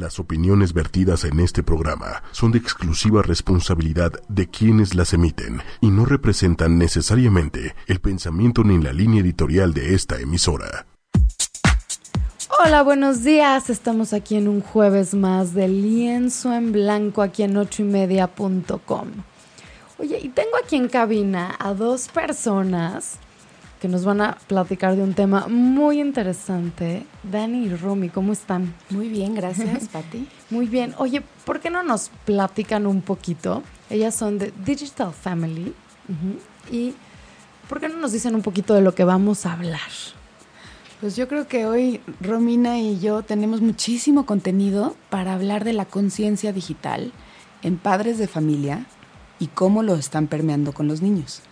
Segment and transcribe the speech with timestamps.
[0.00, 5.90] Las opiniones vertidas en este programa son de exclusiva responsabilidad de quienes las emiten y
[5.90, 10.86] no representan necesariamente el pensamiento ni la línea editorial de esta emisora.
[12.64, 13.68] Hola, buenos días.
[13.68, 19.08] Estamos aquí en un jueves más de lienzo en blanco aquí en ochoymedia.com.
[19.98, 23.18] Oye, y tengo aquí en cabina a dos personas
[23.80, 27.06] que nos van a platicar de un tema muy interesante.
[27.22, 28.74] Dani y Romy, ¿cómo están?
[28.90, 30.28] Muy bien, gracias, Patti.
[30.50, 30.94] Muy bien.
[30.98, 33.62] Oye, ¿por qué no nos platican un poquito?
[33.88, 35.74] Ellas son de Digital Family.
[36.70, 36.94] ¿Y
[37.68, 39.80] por qué no nos dicen un poquito de lo que vamos a hablar?
[41.00, 45.86] Pues yo creo que hoy Romina y yo tenemos muchísimo contenido para hablar de la
[45.86, 47.12] conciencia digital
[47.62, 48.84] en padres de familia
[49.38, 51.42] y cómo lo están permeando con los niños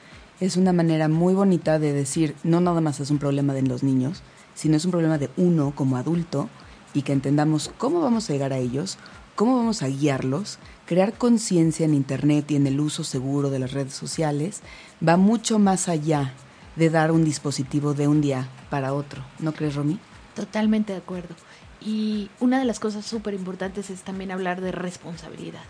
[0.40, 3.82] es una manera muy bonita de decir, no nada más es un problema de los
[3.82, 4.22] niños,
[4.54, 6.48] sino es un problema de uno como adulto
[6.94, 8.98] y que entendamos cómo vamos a llegar a ellos,
[9.34, 13.72] cómo vamos a guiarlos, crear conciencia en Internet y en el uso seguro de las
[13.72, 14.62] redes sociales,
[15.06, 16.34] va mucho más allá
[16.76, 19.22] de dar un dispositivo de un día para otro.
[19.40, 19.98] ¿No crees, Romy?
[20.34, 21.34] Totalmente de acuerdo.
[21.80, 25.62] Y una de las cosas súper importantes es también hablar de responsabilidad,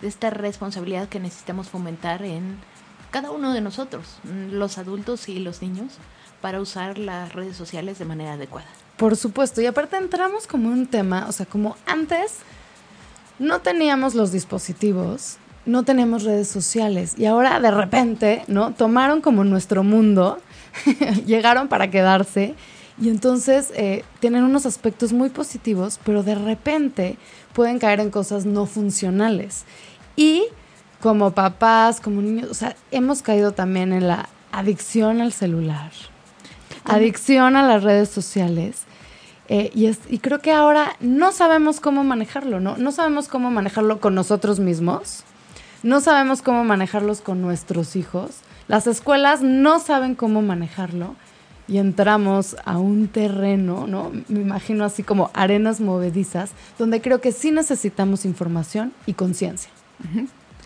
[0.00, 2.58] de esta responsabilidad que necesitamos fomentar en
[3.16, 4.04] cada uno de nosotros,
[4.50, 5.94] los adultos y los niños,
[6.42, 8.66] para usar las redes sociales de manera adecuada.
[8.98, 12.40] Por supuesto, y aparte entramos como un tema, o sea, como antes
[13.38, 18.74] no teníamos los dispositivos, no teníamos redes sociales y ahora de repente, ¿no?
[18.74, 20.38] Tomaron como nuestro mundo,
[21.24, 22.54] llegaron para quedarse
[23.00, 27.16] y entonces eh, tienen unos aspectos muy positivos, pero de repente
[27.54, 29.64] pueden caer en cosas no funcionales.
[30.16, 30.44] Y
[31.00, 35.92] como papás, como niños, o sea, hemos caído también en la adicción al celular,
[36.84, 38.82] adicción a las redes sociales.
[39.48, 42.76] Eh, y, es, y creo que ahora no sabemos cómo manejarlo, ¿no?
[42.78, 45.22] No sabemos cómo manejarlo con nosotros mismos,
[45.84, 51.14] no sabemos cómo manejarlos con nuestros hijos, las escuelas no saben cómo manejarlo
[51.68, 54.10] y entramos a un terreno, ¿no?
[54.28, 59.70] Me imagino así como arenas movedizas, donde creo que sí necesitamos información y conciencia.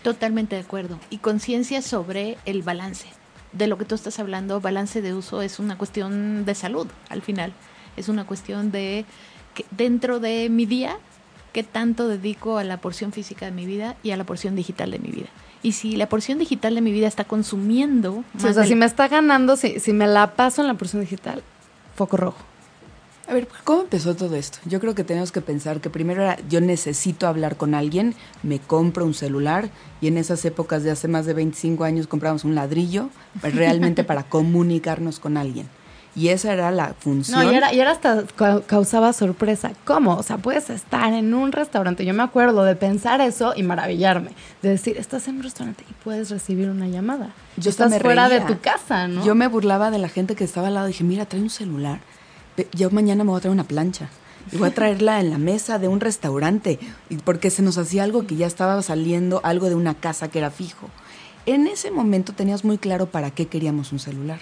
[0.03, 0.99] Totalmente de acuerdo.
[1.09, 3.07] Y conciencia sobre el balance.
[3.53, 7.21] De lo que tú estás hablando, balance de uso es una cuestión de salud al
[7.21, 7.53] final.
[7.97, 9.05] Es una cuestión de
[9.53, 10.97] que dentro de mi día,
[11.51, 14.91] qué tanto dedico a la porción física de mi vida y a la porción digital
[14.91, 15.27] de mi vida.
[15.63, 18.23] Y si la porción digital de mi vida está consumiendo...
[18.35, 21.43] o sea, si me está ganando, si, si me la paso en la porción digital,
[21.95, 22.50] foco rojo.
[23.31, 24.57] A ver, ¿cómo empezó todo esto?
[24.65, 28.59] Yo creo que tenemos que pensar que primero era yo necesito hablar con alguien, me
[28.59, 29.69] compro un celular
[30.01, 33.09] y en esas épocas de hace más de 25 años compramos un ladrillo
[33.41, 35.69] realmente para comunicarnos con alguien.
[36.13, 37.41] Y esa era la función.
[37.41, 38.25] No, y era, y era hasta
[38.67, 39.71] causaba sorpresa.
[39.85, 40.17] ¿Cómo?
[40.17, 42.03] O sea, puedes estar en un restaurante.
[42.03, 44.31] Yo me acuerdo de pensar eso y maravillarme.
[44.61, 47.29] De decir, estás en un restaurante y puedes recibir una llamada.
[47.55, 49.23] Yo estás fuera de tu casa, ¿no?
[49.23, 50.87] Yo me burlaba de la gente que estaba al lado.
[50.87, 52.01] Dije, mira, trae un celular
[52.73, 54.09] yo mañana me voy a traer una plancha
[54.51, 56.79] y voy a traerla en la mesa de un restaurante,
[57.23, 60.51] porque se nos hacía algo que ya estaba saliendo, algo de una casa que era
[60.51, 60.89] fijo.
[61.45, 64.41] En ese momento tenías muy claro para qué queríamos un celular.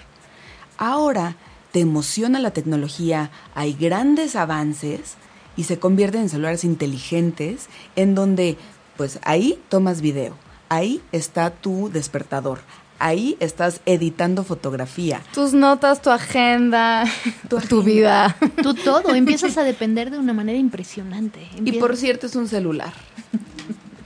[0.76, 1.36] Ahora
[1.72, 5.14] te emociona la tecnología, hay grandes avances
[5.56, 8.56] y se convierten en celulares inteligentes en donde,
[8.96, 10.34] pues ahí tomas video,
[10.68, 12.60] ahí está tu despertador,
[13.00, 15.20] ahí estás editando fotografía.
[15.34, 17.04] Tus notas, tu agenda,
[17.48, 18.36] tu, vida.
[18.62, 19.14] Tu todo.
[19.14, 21.48] Empiezas a depender de una manera impresionante.
[21.64, 22.92] Y por cierto, es un celular.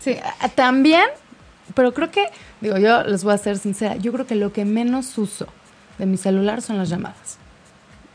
[0.00, 0.16] sí,
[0.54, 1.04] también,
[1.74, 2.28] pero creo que,
[2.60, 5.46] digo, yo les voy a ser sincera, yo creo que lo que menos uso
[5.98, 7.38] de mi celular son las llamadas.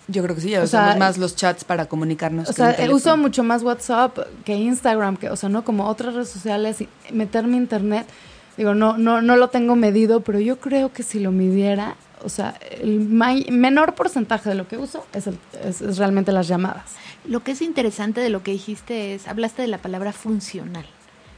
[0.08, 2.50] Yo creo que sí, ya usamos más los chats para comunicarnos.
[2.50, 6.30] O sea, uso mucho más WhatsApp que Instagram, que, o sea, no como otras redes
[6.30, 8.08] sociales y meterme internet
[8.60, 12.28] Digo, no, no, no lo tengo medido, pero yo creo que si lo midiera, o
[12.28, 15.30] sea, el menor porcentaje de lo que uso es,
[15.64, 16.96] es, realmente las llamadas.
[17.24, 20.86] Lo que es interesante de lo que dijiste es, hablaste de la palabra funcional.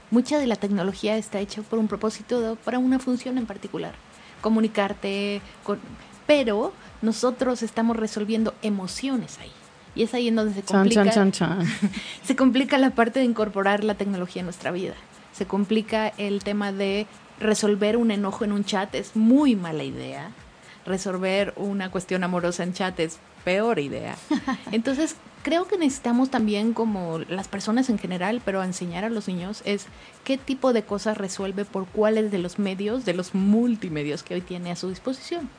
[0.09, 3.93] Mucha de la tecnología está hecha por un propósito, para una función en particular.
[4.41, 5.77] Comunicarte, con,
[6.25, 6.73] pero
[7.03, 9.51] nosotros estamos resolviendo emociones ahí.
[9.93, 11.05] Y es ahí en donde se complica,
[12.23, 14.95] se complica la parte de incorporar la tecnología en nuestra vida
[15.33, 17.07] se complica el tema de
[17.39, 20.31] resolver un enojo en un chat, es muy mala idea.
[20.85, 24.17] Resolver una cuestión amorosa en chat es peor idea.
[24.71, 29.61] Entonces, creo que necesitamos también, como las personas en general, pero enseñar a los niños,
[29.65, 29.85] es
[30.23, 34.41] qué tipo de cosas resuelve por cuáles de los medios, de los multimedios que hoy
[34.41, 35.49] tiene a su disposición.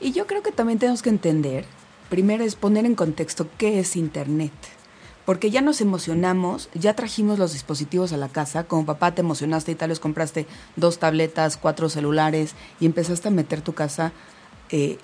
[0.00, 1.64] Y yo creo que también tenemos que entender,
[2.10, 4.52] primero es poner en contexto qué es Internet
[5.26, 9.72] porque ya nos emocionamos, ya trajimos los dispositivos a la casa, como papá te emocionaste
[9.72, 10.46] y tal vez compraste
[10.76, 14.12] dos tabletas, cuatro celulares y empezaste a meter tu casa
[14.70, 14.98] eh,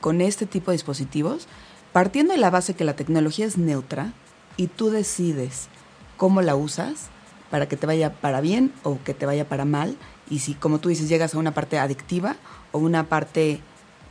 [0.00, 1.48] con este tipo de dispositivos,
[1.92, 4.12] partiendo de la base que la tecnología es neutra
[4.56, 5.68] y tú decides
[6.16, 7.08] cómo la usas
[7.50, 9.96] para que te vaya para bien o que te vaya para mal,
[10.30, 12.36] y si como tú dices llegas a una parte adictiva
[12.70, 13.60] o una parte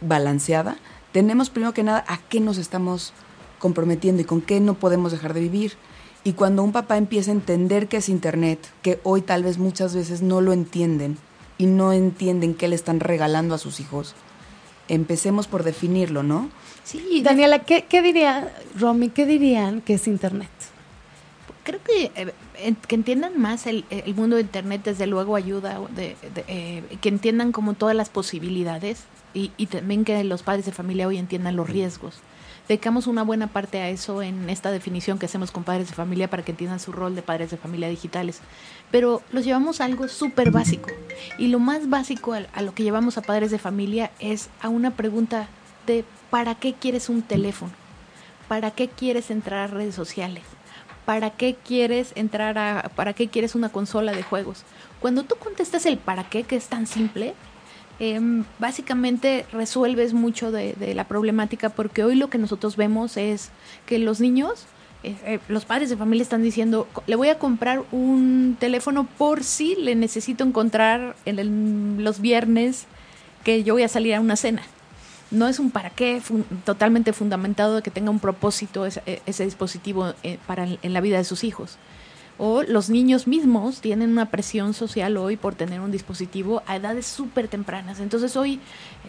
[0.02, 0.76] balanceada,
[1.14, 3.14] tenemos primero que nada a qué nos estamos
[3.64, 5.74] comprometiendo y con qué no podemos dejar de vivir.
[6.26, 9.96] Y cuando un papá empieza a entender qué es Internet, que hoy tal vez muchas
[9.96, 11.18] veces no lo entienden
[11.58, 14.16] y no entienden qué le están regalando a sus hijos,
[14.90, 16.50] empecemos por definirlo, ¿no?
[16.84, 20.52] Sí, Daniela, ¿qué, qué diría, Romy, qué dirían que es Internet?
[21.64, 26.18] Creo que eh, que entiendan más el, el, mundo de Internet, desde luego ayuda, de,
[26.50, 31.08] eh, que entiendan como todas las posibilidades y, y, también que los padres de familia
[31.08, 32.16] hoy entiendan los riesgos
[32.68, 36.30] dedicamos una buena parte a eso en esta definición que hacemos con padres de familia
[36.30, 38.40] para que entiendan su rol de padres de familia digitales.
[38.92, 40.90] Pero los llevamos a algo súper básico.
[41.38, 44.92] Y lo más básico a, lo que llevamos a padres de familia es a una
[44.92, 45.48] pregunta
[45.86, 47.74] de ¿para qué quieres un teléfono?
[48.48, 50.44] ¿Para qué quieres entrar a redes sociales?
[51.06, 54.64] ¿Para qué quieres entrar a, para qué quieres una consola de juegos?
[55.02, 57.34] Cuando tú contestas el para qué, que es tan simple,
[58.06, 63.50] Em, básicamente resuelves mucho de, la problemática porque hoy lo que nosotros vemos es
[63.86, 64.66] que los niños,
[65.04, 69.46] eh, eh, los padres de familia están diciendo, le voy a comprar un teléfono por
[69.46, 72.88] si le necesito encontrar en los viernes
[73.46, 74.64] que yo voy a salir a una cena.
[75.32, 76.22] No es un para qué
[76.66, 81.20] totalmente fundamentado de que tenga un propósito ese, ese dispositivo eh, para en la vida
[81.20, 81.78] de sus hijos
[82.38, 87.06] o los niños mismos tienen una presión social hoy por tener un dispositivo a edades
[87.06, 88.00] súper tempranas.
[88.00, 88.60] Entonces hoy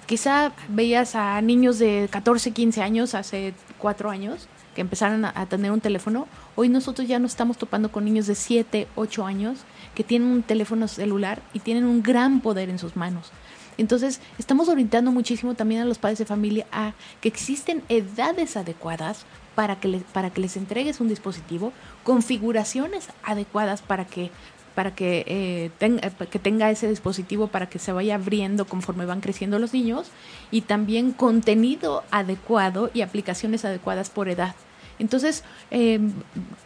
[0.07, 5.71] quizá veías a niños de 14, 15 años, hace 4 años, que empezaron a, tener
[5.71, 6.27] un teléfono.
[6.57, 9.61] Hoy nosotros ya nos estamos topando con niños de 7, 8 años
[9.95, 13.31] que tienen un teléfono celular y tienen un gran poder en sus manos.
[13.77, 19.25] Entonces, estamos orientando muchísimo también a los padres de familia a que existen edades adecuadas
[19.55, 21.73] para que, les, para que les entregues un dispositivo,
[22.03, 24.31] configuraciones adecuadas para que
[24.75, 29.21] para que, eh, tenga, que tenga ese dispositivo para que se vaya abriendo conforme van
[29.21, 30.11] creciendo los niños
[30.51, 34.57] y también contenido adecuado y aplicaciones adecuadas por edad.
[34.99, 36.01] Entonces, eh,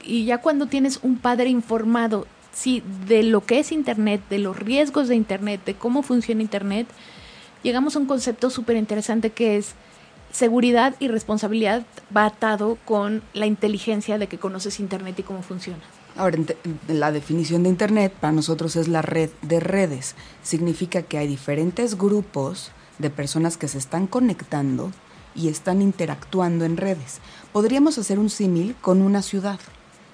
[0.02, 4.58] y ya cuando tienes un padre informado sí, de lo que es Internet, de los
[4.58, 6.86] riesgos de Internet, de cómo funciona Internet,
[7.62, 9.74] llegamos a un concepto súper interesante que es
[10.32, 15.82] seguridad y responsabilidad va atado con la inteligencia de que conoces Internet y cómo funciona.
[16.16, 16.38] Ahora,
[16.88, 20.16] la definición de Internet para nosotros es la red de redes.
[20.42, 24.90] Significa que hay diferentes grupos de personas que se están conectando
[25.34, 27.20] y están interactuando en redes.
[27.52, 29.60] Podríamos hacer un símil con una ciudad.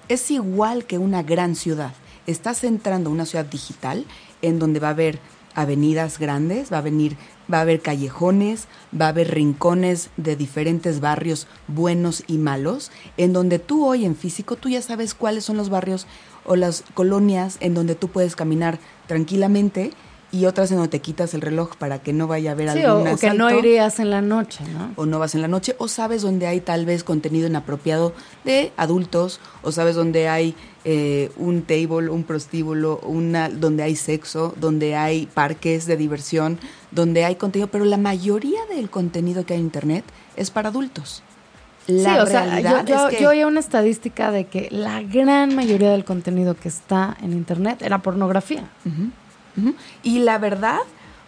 [0.07, 1.93] Es igual que una gran ciudad.
[2.27, 4.05] Estás entrando a una ciudad digital
[4.41, 5.19] en donde va a haber
[5.55, 7.17] avenidas grandes, va a venir
[7.51, 8.67] va a haber callejones,
[8.99, 14.15] va a haber rincones de diferentes barrios buenos y malos, en donde tú hoy en
[14.15, 16.07] físico tú ya sabes cuáles son los barrios
[16.45, 19.91] o las colonias en donde tú puedes caminar tranquilamente
[20.35, 22.81] y otras en donde te quitas el reloj para que no vaya a haber sí,
[22.81, 24.91] algún o, que no irías en la noche, ¿no?
[24.97, 28.73] O no vas en la noche, o sabes dónde hay tal vez contenido inapropiado de
[28.75, 30.53] adultos, o sabes dónde hay
[30.83, 36.59] eh, un table, un prostíbulo, una, donde hay sexo, donde hay parques de diversión,
[36.91, 40.03] donde hay contenido, pero la mayoría del contenido que hay en Internet
[40.35, 41.23] es para adultos.
[41.87, 46.03] La sí, o sea, yo, yo, oí una estadística de que la gran mayoría del
[46.03, 48.63] contenido que está en Internet era pornografía.
[50.03, 50.79] Y la verdad,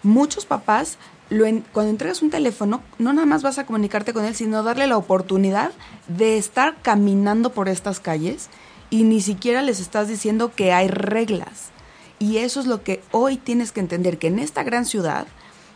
[0.04, 0.98] muchos papás,
[1.30, 4.88] lo cuando entregas un teléfono, no nada más vas a comunicarte con él, sino darle
[4.88, 5.72] la oportunidad
[6.08, 8.50] de estar caminando por estas calles
[8.90, 11.70] y ni siquiera les estás diciendo que hay reglas.
[12.20, 15.28] Y eso es lo que hoy tienes que entender, que en esta gran ciudad,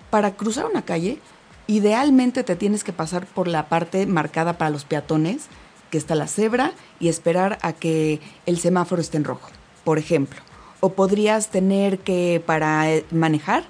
[0.09, 1.19] para cruzar una calle,
[1.67, 5.43] idealmente te tienes que pasar por la parte marcada para los peatones,
[5.91, 9.49] que está la cebra, y esperar a que el semáforo esté en rojo,
[9.83, 10.41] por ejemplo
[10.81, 13.63] o podrías tener que, para eh, manejar,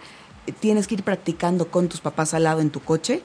[0.59, 3.21] tienes que ir practicando con tus papás al lado en tu coche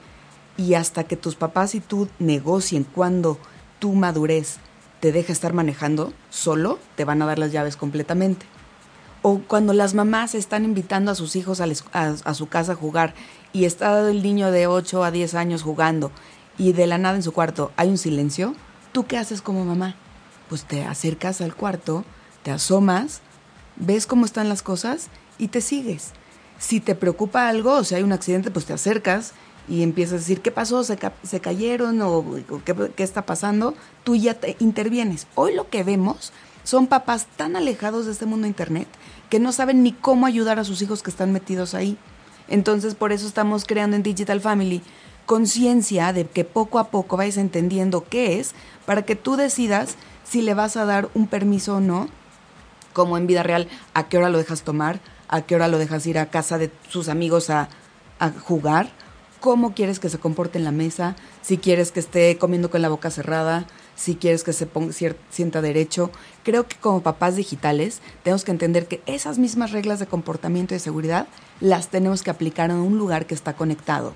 [0.59, 3.39] y hasta que tus papás y tú negocien cuando
[3.79, 4.59] tu madurez
[5.01, 8.47] te deja estar manejando solo, te van a dar las llaves completamente.
[9.23, 13.15] O cuando las mamás están invitando a sus hijos a, su casa a jugar
[13.53, 16.11] y está el niño de 8 a 10 años jugando
[16.59, 18.55] y de la nada en su cuarto hay un silencio,
[18.93, 19.97] ¿tú qué haces como mamá?
[20.49, 22.05] Pues te acercas al cuarto,
[22.43, 23.21] te asomas
[23.77, 26.13] ves cómo están las cosas y te sigues.
[26.59, 29.33] Si te preocupa algo o si hay un accidente, pues te acercas
[29.69, 30.85] y empiezas a decir, ¿qué pasó?
[30.85, 32.01] ¿Se, se cayeron?
[32.03, 32.25] ¿O,
[32.65, 33.75] qué, qué está pasando?
[34.05, 35.27] Tú ya te intervienes.
[35.35, 36.33] Hoy lo que vemos
[36.65, 38.89] son papás tan alejados de este mundo de Internet
[39.31, 41.97] que no saben ni cómo ayudar a sus hijos que están metidos ahí.
[42.49, 44.83] Entonces, por eso estamos creando en Digital Family
[45.27, 48.55] conciencia de que poco a poco vayas entendiendo qué es
[48.87, 52.09] para que tú decidas si le vas a dar un permiso o no,
[52.97, 56.07] como en vida real, a qué hora lo dejas tomar, a qué hora lo dejas
[56.07, 57.69] ir a casa de sus amigos a,
[58.41, 58.89] jugar,
[59.39, 62.89] cómo quieres que se comporte en la mesa, si quieres que esté comiendo con la
[62.89, 64.95] boca cerrada, si quieres que se ponga,
[65.29, 66.11] sienta derecho.
[66.43, 70.77] Creo que como papás digitales tenemos que entender que esas mismas reglas de comportamiento y
[70.77, 71.27] de seguridad
[71.61, 74.15] las tenemos que aplicar en un lugar que está conectado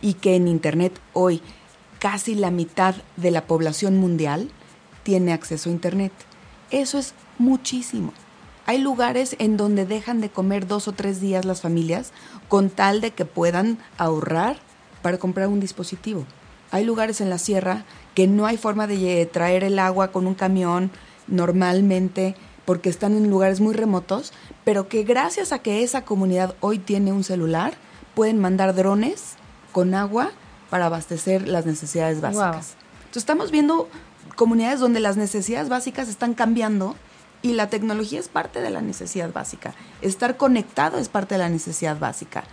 [0.00, 1.42] y que en Internet hoy
[1.98, 4.48] casi la mitad de la población mundial
[5.02, 6.12] tiene acceso a Internet.
[6.70, 8.14] Eso es muchísimo.
[8.66, 12.12] Hay lugares en donde dejan de comer dos o tres días las familias
[12.48, 14.58] con tal de que puedan ahorrar
[15.02, 16.24] para comprar un dispositivo.
[16.70, 20.34] Hay lugares en la sierra que no hay forma de traer el agua con un
[20.34, 20.90] camión
[21.26, 24.32] normalmente porque están en lugares muy remotos,
[24.64, 27.74] pero que gracias a que esa comunidad hoy tiene un celular,
[28.14, 29.34] pueden mandar drones
[29.72, 30.30] con agua
[30.70, 32.76] para abastecer las necesidades básicas.
[33.00, 33.88] Entonces estamos viendo
[34.36, 36.96] comunidades donde las necesidades básicas están cambiando
[37.42, 39.74] y la tecnología es parte de la necesidad básica.
[40.00, 42.44] Estar conectado es parte de la necesidad básica.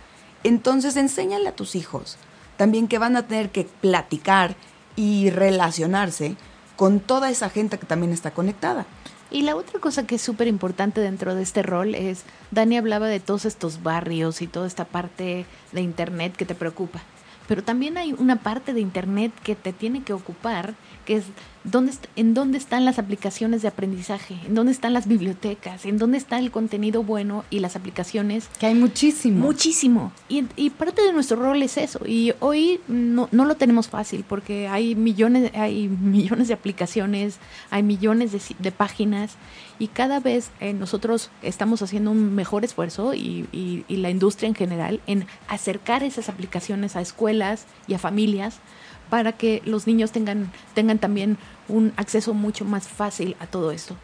[0.42, 2.18] Entonces enséñale a tus hijos
[2.60, 4.54] también que van a tener que platicar
[4.94, 6.36] y relacionarse
[6.76, 8.84] con toda esa gente que también está conectada.
[9.30, 13.06] Y la otra cosa que es súper importante dentro de este rol es, Dani hablaba
[13.06, 17.00] de todos estos barrios y toda esta parte de Internet que te preocupa.
[17.50, 21.24] Pero también hay una parte de Internet que te tiene que ocupar, que es
[21.62, 24.34] ¿Dónde, ¿En dónde están las aplicaciones de aprendizaje?
[24.46, 25.84] ¿En dónde están las bibliotecas?
[25.84, 28.48] ¿En dónde está el contenido bueno y las aplicaciones?
[28.58, 29.44] Que hay muchísimo.
[29.44, 30.10] Muchísimo.
[30.30, 32.00] Y, y parte de nuestro rol es eso.
[32.06, 37.36] Y hoy no, no, lo tenemos fácil porque hay millones, hay millones de aplicaciones,
[37.70, 39.36] hay millones de, de páginas
[39.80, 44.54] y cada vez eh, nosotros estamos haciendo un mejor esfuerzo y, y, la industria en
[44.54, 48.58] general en acercar esas aplicaciones a escuelas y a familias
[49.08, 53.96] para que los niños tengan, tengan también un acceso mucho más fácil a todo esto.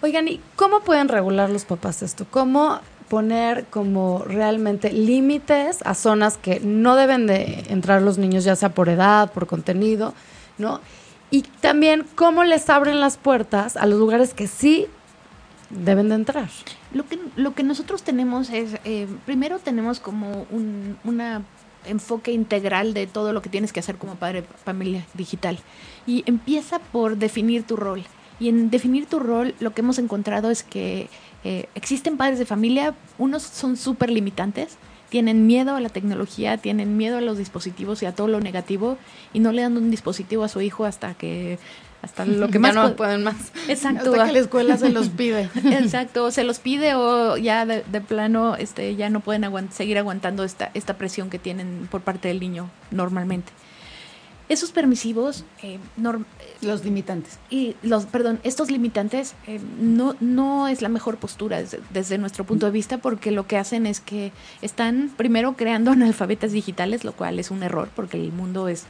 [0.00, 2.26] Oigan, ¿y cómo pueden regular los papás esto?
[2.30, 8.56] ¿Cómo poner como realmente límites a zonas que no deben de entrar los niños, ya
[8.56, 10.14] sea por edad, por contenido,
[10.56, 10.80] ¿no?
[11.30, 14.86] Y también cómo les abren las puertas a los lugares que sí
[15.70, 16.48] deben de entrar.
[16.92, 20.98] Lo que, lo que nosotros tenemos es, eh, primero tenemos como un,
[21.86, 25.58] enfoque integral de todo lo que tienes que hacer como padre familia digital.
[26.06, 28.04] Y empieza por definir tu rol.
[28.38, 31.08] Y en definir tu rol lo que hemos encontrado es que
[31.42, 34.76] eh, existen padres de familia, unos son súper limitantes,
[35.08, 38.98] tienen miedo a la tecnología, tienen miedo a los dispositivos y a todo lo negativo
[39.32, 41.58] y no le dan un dispositivo a su hijo hasta que
[42.02, 43.36] hasta lo que más no pueden más.
[43.68, 44.12] Exacto.
[44.12, 45.48] Hasta que la escuela se los pide.
[45.64, 49.98] Exacto, se los pide o ya de, de plano este ya no pueden aguant seguir
[49.98, 53.52] aguantando esta esta presión que tienen por parte del niño normalmente.
[54.50, 55.78] Esos permisivos, eh,
[56.60, 57.38] los limitantes.
[57.50, 62.42] Y los, perdón, estos limitantes eh, no, no es la mejor postura desde, desde, nuestro
[62.42, 67.12] punto de vista porque lo que hacen es que están primero creando analfabetas digitales, lo
[67.12, 68.86] cual es un error porque el mundo es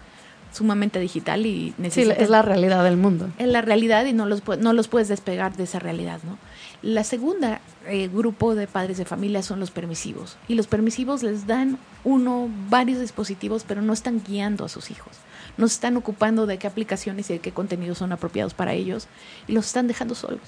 [0.53, 2.17] sumamente digital y necesitas...
[2.17, 3.29] Sí, es la realidad del mundo.
[3.39, 6.39] Es la realidad y no los, no los puedes despegar de esa realidad, ¿no?
[6.83, 10.39] La segunda eh, grupo de padres de familia son los permisivos.
[10.49, 15.19] Y los permisivos les dan uno, varios dispositivos, pero no están guiando a sus hijos.
[15.59, 19.09] No se están ocupando de qué aplicaciones y de qué contenidos son apropiados para ellos
[19.47, 20.41] y los están dejando solos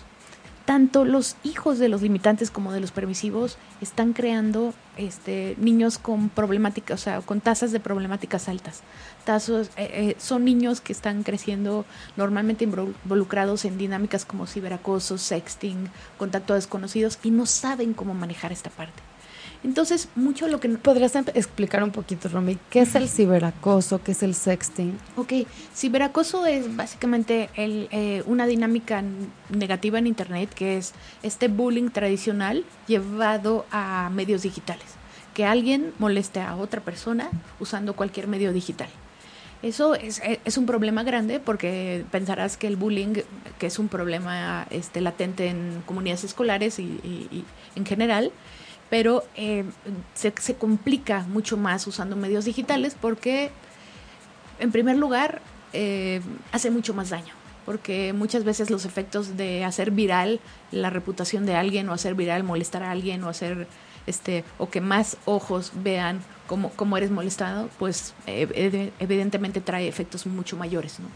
[0.64, 6.28] tanto los hijos de los limitantes como de los permisivos están creando este, niños con
[6.28, 8.82] problemáticas, o sea, con tasas de problemáticas altas.
[9.24, 11.84] Tazos, eh, eh, son niños que están creciendo
[12.16, 15.88] normalmente involucrados en dinámicas como ciberacoso, sexting,
[16.18, 19.02] contacto a desconocidos y no saben cómo manejar esta parte.
[19.64, 20.68] Entonces, mucho lo que...
[20.70, 24.98] ¿Podrías em-, explicar un poquito, Romy, qué es el ciberacoso, qué es el sexting?
[25.16, 25.32] Ok,
[25.74, 29.04] ciberacoso es básicamente el, eh, una dinámica
[29.50, 34.86] negativa en Internet, que es este bullying tradicional llevado a medios digitales.
[35.32, 38.88] Que alguien moleste a otra persona usando cualquier medio digital.
[39.62, 43.14] Eso es, e, es, un problema grande porque pensarás que el bullying,
[43.58, 47.44] que es un problema este, latente en comunidades escolares y,
[47.76, 48.32] en general,
[48.90, 49.64] pero eh,
[50.14, 53.50] se, se, complica mucho más usando medios digitales porque,
[54.58, 55.40] en primer lugar,
[55.72, 57.34] eh, hace mucho más daño.
[57.64, 60.40] Porque muchas veces los efectos de hacer viral
[60.72, 63.68] la reputación de alguien o hacer viral molestar a alguien o hacer
[64.06, 66.20] este, o que más ojos vean
[66.52, 71.06] cómo, cómo eres molestado, pues eh, evidentemente trae efectos mucho mayores, ¿no?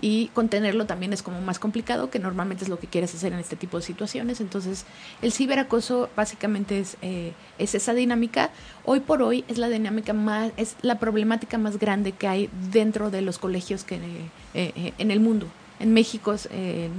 [0.00, 3.38] y contenerlo también es como más complicado, que normalmente es lo que quieres hacer en
[3.38, 4.40] este tipo de situaciones.
[4.40, 4.86] Entonces,
[5.20, 8.50] el ciberacoso básicamente es, eh, es esa dinámica.
[8.86, 13.10] Hoy por hoy es la dinámica más, es la problemática más grande que hay dentro
[13.10, 15.46] de los colegios que, eh, eh, en el mundo.
[15.78, 16.34] En México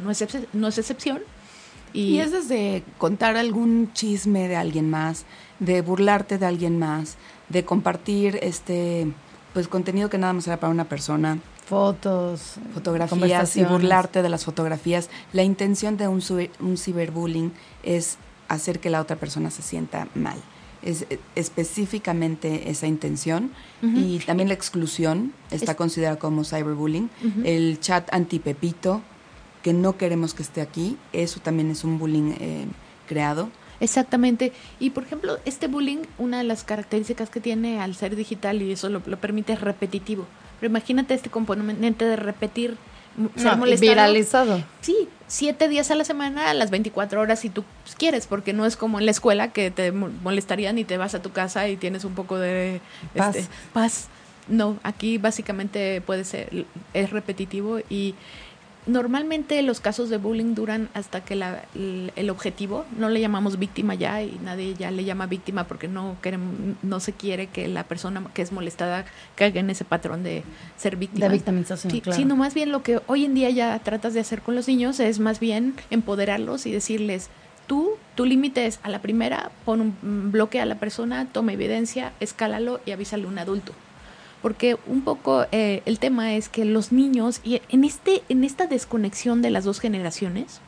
[0.04, 1.22] no, es no es excepción.
[1.94, 5.26] Y, y es desde contar algún chisme de alguien más,
[5.60, 7.18] de burlarte de alguien más,
[7.52, 9.12] de compartir este
[9.54, 11.40] pues contenido que nada más era para una persona
[11.72, 15.10] fotos, fotografías y burlarte de las fotografías.
[15.32, 16.22] La intención de un,
[16.60, 17.54] un ciberbullying
[17.84, 18.18] es
[18.50, 20.38] hacer que la otra persona se sienta mal.
[20.82, 27.10] Es eh, específicamente esa intención y también la exclusión está considerada como cyberbullying.
[27.46, 29.02] El chat antipepito,
[29.64, 32.66] que no queremos que esté aquí, eso también es un bullying eh,
[33.08, 33.50] creado.
[33.82, 34.54] Exactamente.
[34.80, 38.72] Y por ejemplo, este bullying, una de las características que tiene al ser digital y
[38.72, 40.26] eso lo, lo permite es repetitivo.
[40.60, 42.78] Pero imagínate este componente de repetir
[43.36, 44.64] ser Viralizado.
[44.80, 47.66] Sí, siete días a la semana, a las 24 horas si tú
[47.98, 51.22] quieres, porque no es como en la escuela que te molestarían y te vas a
[51.22, 52.80] tu casa y tienes un poco de
[53.16, 53.36] paz.
[53.36, 54.08] Este, paz.
[54.48, 58.16] No, aquí básicamente puede ser, es repetitivo y
[58.88, 63.94] Normalmente los casos de bullying duran hasta que la, el, objetivo, no le llamamos víctima
[63.94, 67.84] ya y nadie ya le llama víctima porque no, queremos, no se quiere que la
[67.84, 70.44] persona que es molestada caiga en ese patrón de
[70.78, 71.28] ser víctima.
[71.28, 74.42] De victimización, sí, Sino más bien lo que hoy en día ya tratas de hacer
[74.42, 77.30] con los niños es más bien empoderarlos y decirles,
[77.68, 82.14] tú, tu límite es a la primera, pon un bloque a la persona, toma evidencia,
[82.20, 83.74] escálalo y avísale a un adulto
[84.42, 88.68] porque un poco eh, el tema es que los niños, y en, este, en esta
[88.68, 90.62] desconexión de las dos generaciones,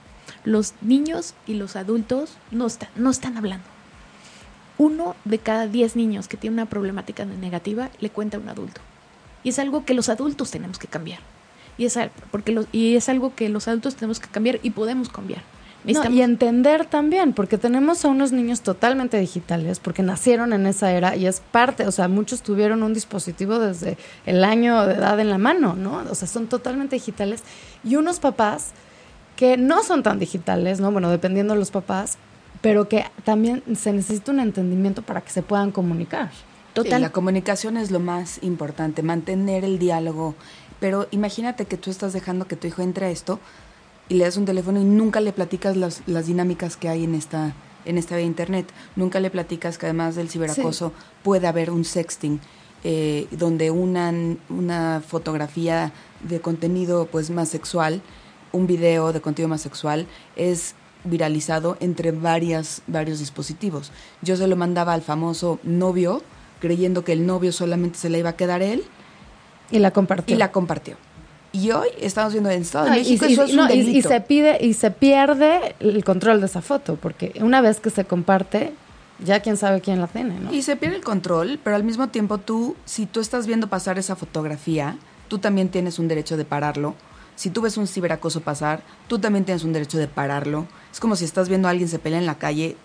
[0.43, 3.65] los niños y los adultos no, no están hablando.
[4.77, 8.81] Uno de cada diez niños que tiene una problemática negativa le cuenta a un adulto.
[9.43, 11.19] Y es algo que los adultos tenemos que cambiar.
[11.77, 11.97] Y es,
[12.31, 15.41] porque y es algo que los adultos tenemos que cambiar y podemos cambiar
[15.85, 21.15] y entender también, porque tenemos a unos niños totalmente digitales, porque nacieron en esa era
[21.15, 25.29] y es parte, o sea, muchos tuvieron un dispositivo desde el año de edad en
[25.29, 26.03] la mano, ¿no?
[26.09, 27.43] O sea, son totalmente digitales.
[27.83, 28.71] Y unos papás
[29.35, 30.91] que no son tan digitales, ¿no?
[30.91, 32.17] Bueno, dependiendo de los papás,
[32.61, 36.31] pero que también se necesita un entendimiento para que se puedan comunicar.
[36.73, 37.01] Total.
[37.01, 40.33] la comunicación es lo más importante, mantener el diálogo.
[40.79, 43.39] Pero imagínate que tú estás dejando que tu hijo entre a esto,
[44.09, 47.15] y le das un teléfono y nunca le platicas las, las dinámicas que hay en
[47.15, 47.53] esta
[47.85, 48.71] en esta de internet.
[48.95, 52.39] Nunca le platicas que además del ciberacoso puede haber un sexting
[52.83, 54.13] eh, donde una,
[54.49, 58.01] una fotografía de contenido pues más sexual,
[58.51, 63.91] un video de contenido más sexual es viralizado entre varias, varios dispositivos.
[64.21, 66.21] Yo se lo mandaba al famoso novio,
[66.59, 68.83] creyendo que el novio solamente se le iba a quedar él.
[69.71, 70.35] Y la compartió.
[70.35, 70.97] Y la compartió.
[71.55, 73.33] Y hoy estamos viendo en Estado de México y,
[73.97, 77.91] y, se pide y se pierde el control de esa foto, porque una vez que
[77.91, 78.73] se comparte,
[79.23, 80.51] ya quién sabe quién la tiene, ¿no?
[80.51, 83.99] Y se pierde el control, pero al mismo tiempo tú, si tú estás viendo pasar
[83.99, 86.95] esa fotografía, tú también tienes un derecho de pararlo.
[87.35, 90.65] Si tú ves un ciberacoso pasar, tú también tienes un derecho de pararlo.
[90.91, 92.77] Es como si estás viendo a alguien se pelea en la calle.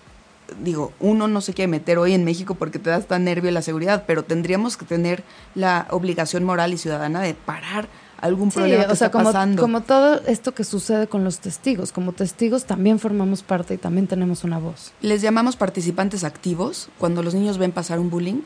[0.62, 3.62] Digo, uno no se quiere meter hoy en México porque te da hasta nervio la
[3.62, 7.88] seguridad, pero tendríamos que tener la obligación moral y ciudadana de parar
[8.20, 9.62] algún problema que o sea, como, pasando.
[9.62, 11.92] Como todo esto que sucede con los testigos.
[11.92, 14.92] Como testigos también formamos parte y también tenemos una voz.
[15.00, 18.42] Les llamamos participantes activos cuando los niños ven pasar un bullying.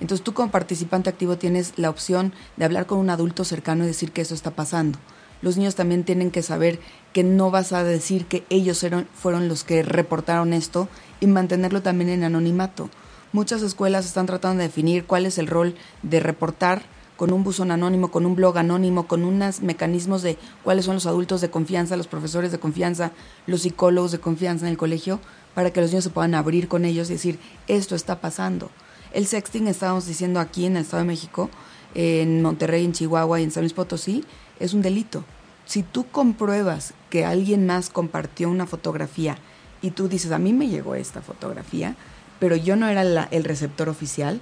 [0.00, 3.86] Entonces tú como participante activo tienes la opción de hablar con un adulto cercano y
[3.86, 4.98] decir que eso está pasando.
[5.40, 6.80] Los niños también tienen que saber
[7.12, 8.84] que no vas a decir que ellos
[9.14, 10.88] fueron los que reportaron esto
[11.20, 12.88] y mantenerlo también en anonimato.
[13.32, 16.82] Muchas escuelas están tratando de definir cuál es el rol de reportar
[17.16, 21.06] con un buzón anónimo, con un blog anónimo, con unos mecanismos de cuáles son los
[21.06, 23.12] adultos de confianza, los profesores de confianza,
[23.46, 25.20] los psicólogos de confianza en el colegio,
[25.54, 28.70] para que los niños se puedan abrir con ellos y decir, esto está pasando.
[29.12, 31.50] El sexting, estábamos diciendo aquí en el Estado de México,
[31.94, 34.24] en Monterrey, en Chihuahua y en San Luis Potosí,
[34.58, 35.24] es un delito.
[35.66, 39.38] Si tú compruebas que alguien más compartió una fotografía
[39.80, 41.94] y tú dices, a mí me llegó esta fotografía,
[42.40, 44.40] pero yo no era el receptor oficial,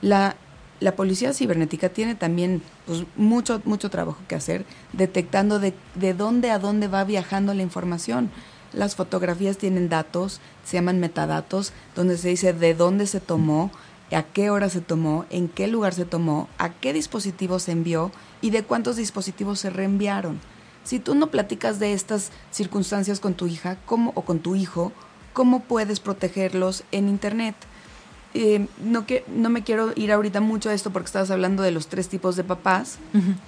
[0.00, 0.36] la
[0.84, 6.50] la policía cibernética tiene también pues, mucho, mucho trabajo que hacer detectando de, de dónde
[6.50, 8.30] a dónde va viajando la información.
[8.74, 13.70] Las fotografías tienen datos, se llaman metadatos, donde se dice de dónde se tomó,
[14.12, 18.12] a qué hora se tomó, en qué lugar se tomó, a qué dispositivo se envió
[18.42, 20.38] y de cuántos dispositivos se reenviaron.
[20.84, 24.92] Si tú no platicas de estas circunstancias con tu hija ¿cómo, o con tu hijo,
[25.32, 27.54] ¿cómo puedes protegerlos en Internet?
[28.34, 31.70] Eh, no, que, no me quiero ir ahorita mucho a esto porque estabas hablando de
[31.70, 32.98] los tres tipos de papás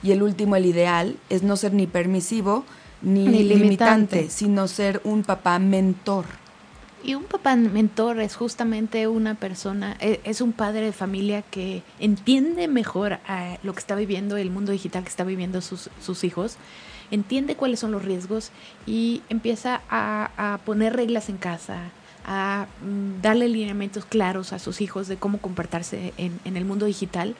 [0.03, 2.65] y el último, el ideal, es no ser ni permisivo
[3.03, 3.57] ni, Ni limitante.
[4.17, 6.25] limitante, sino ser un papá mentor.
[7.05, 11.83] Y un papá mentor es justamente una persona, e- es un padre de familia que
[12.01, 16.25] entiende mejor a lo que está viviendo el mundo digital que está viviendo sus, sus
[16.25, 16.57] hijos,
[17.13, 18.51] entiende cuáles son los riesgos
[18.87, 21.79] y empieza a, a poner reglas en casa,
[22.27, 27.35] a mm, darle lineamientos claros a sus hijos de cómo comportarse en, el mundo digital.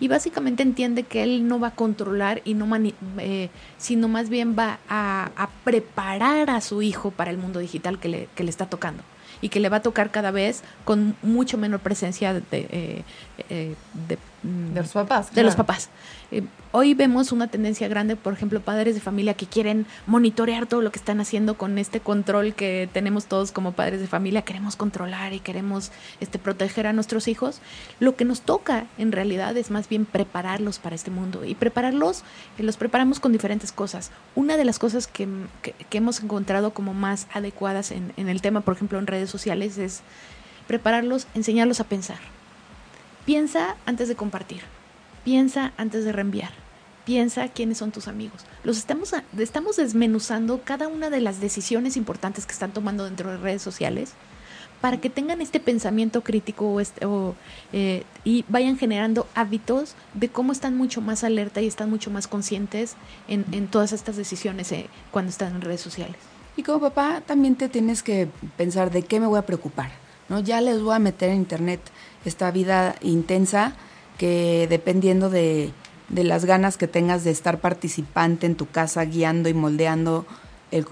[0.00, 4.28] Y básicamente entiende que él no va a controlar y no mani- eh, sino más
[4.28, 8.50] bien va a, preparar a su hijo para el mundo digital que le, que le
[8.50, 9.04] está tocando
[9.40, 13.04] y que le va a tocar cada vez con mucho menor presencia de, eh,
[13.48, 13.74] eh,
[14.42, 15.34] De los papás.
[15.34, 15.88] de los papás.
[16.32, 20.80] Eh, hoy vemos una tendencia grande, por ejemplo, padres de familia que quieren monitorear todo
[20.82, 24.42] lo que están haciendo con este control que tenemos todos como padres de familia.
[24.42, 27.60] Queremos controlar y queremos este, proteger a nuestros hijos.
[28.00, 31.44] Lo que nos toca en realidad es más bien prepararlos para este mundo.
[31.44, 32.24] Y prepararlos,
[32.58, 34.10] eh, los preparamos con diferentes cosas.
[34.34, 35.28] Una de las cosas que,
[35.62, 39.30] que- que hemos encontrado como más adecuadas en, en el tema, por ejemplo, en redes
[39.30, 40.00] sociales, es
[40.66, 42.18] prepararlos, enseñarlos a pensar.
[43.24, 44.62] Piensa antes de compartir.
[45.24, 46.50] Piensa antes de reenviar.
[47.04, 48.42] Piensa quiénes son tus amigos.
[48.64, 53.36] Los estamos, estamos desmenuzando cada una de las decisiones importantes que están tomando dentro de
[53.36, 54.12] redes sociales
[54.80, 57.06] para que tengan este pensamiento crítico este-
[57.72, 62.26] eh, y vayan generando hábitos de cómo están mucho más alerta y están mucho más
[62.26, 62.96] conscientes
[63.28, 66.16] en, en todas estas decisiones eh, cuando están en redes sociales.
[66.56, 69.90] Y como papá también te tienes que pensar de qué me voy a preocupar.
[70.28, 70.40] ¿no?
[70.40, 71.80] Ya les voy a meter en internet
[72.24, 73.74] esta vida intensa
[74.18, 75.72] que dependiendo de,
[76.08, 80.26] de las ganas que tengas de estar participante en tu casa, guiando y moldeando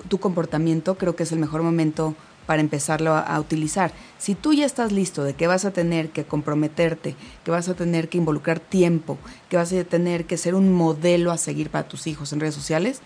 [0.09, 2.14] tu comportamiento, creo que es el mejor momento
[2.47, 3.93] para empezarlo a, utilizar.
[4.19, 7.14] Si tú ya estás listo de que vas a tener que comprometerte,
[7.45, 11.31] que vas a tener que involucrar tiempo, que vas a tener que ser un modelo
[11.31, 13.03] a seguir para tus hijos en redes sociales,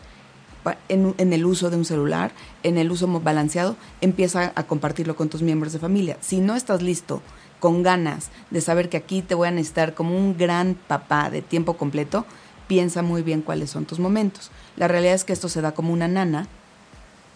[0.89, 2.33] en, en el uso de un celular,
[2.63, 6.17] en el uso balanceado, empieza a compartirlo con tus miembros de familia.
[6.23, 7.21] Si no estás listo,
[7.65, 11.41] con ganas de saber que aquí te voy a necesitar como un gran papá de
[11.41, 12.27] tiempo completo,
[12.67, 14.51] piensa muy bien cuáles son tus momentos.
[14.77, 16.47] La realidad es que esto se da como una nana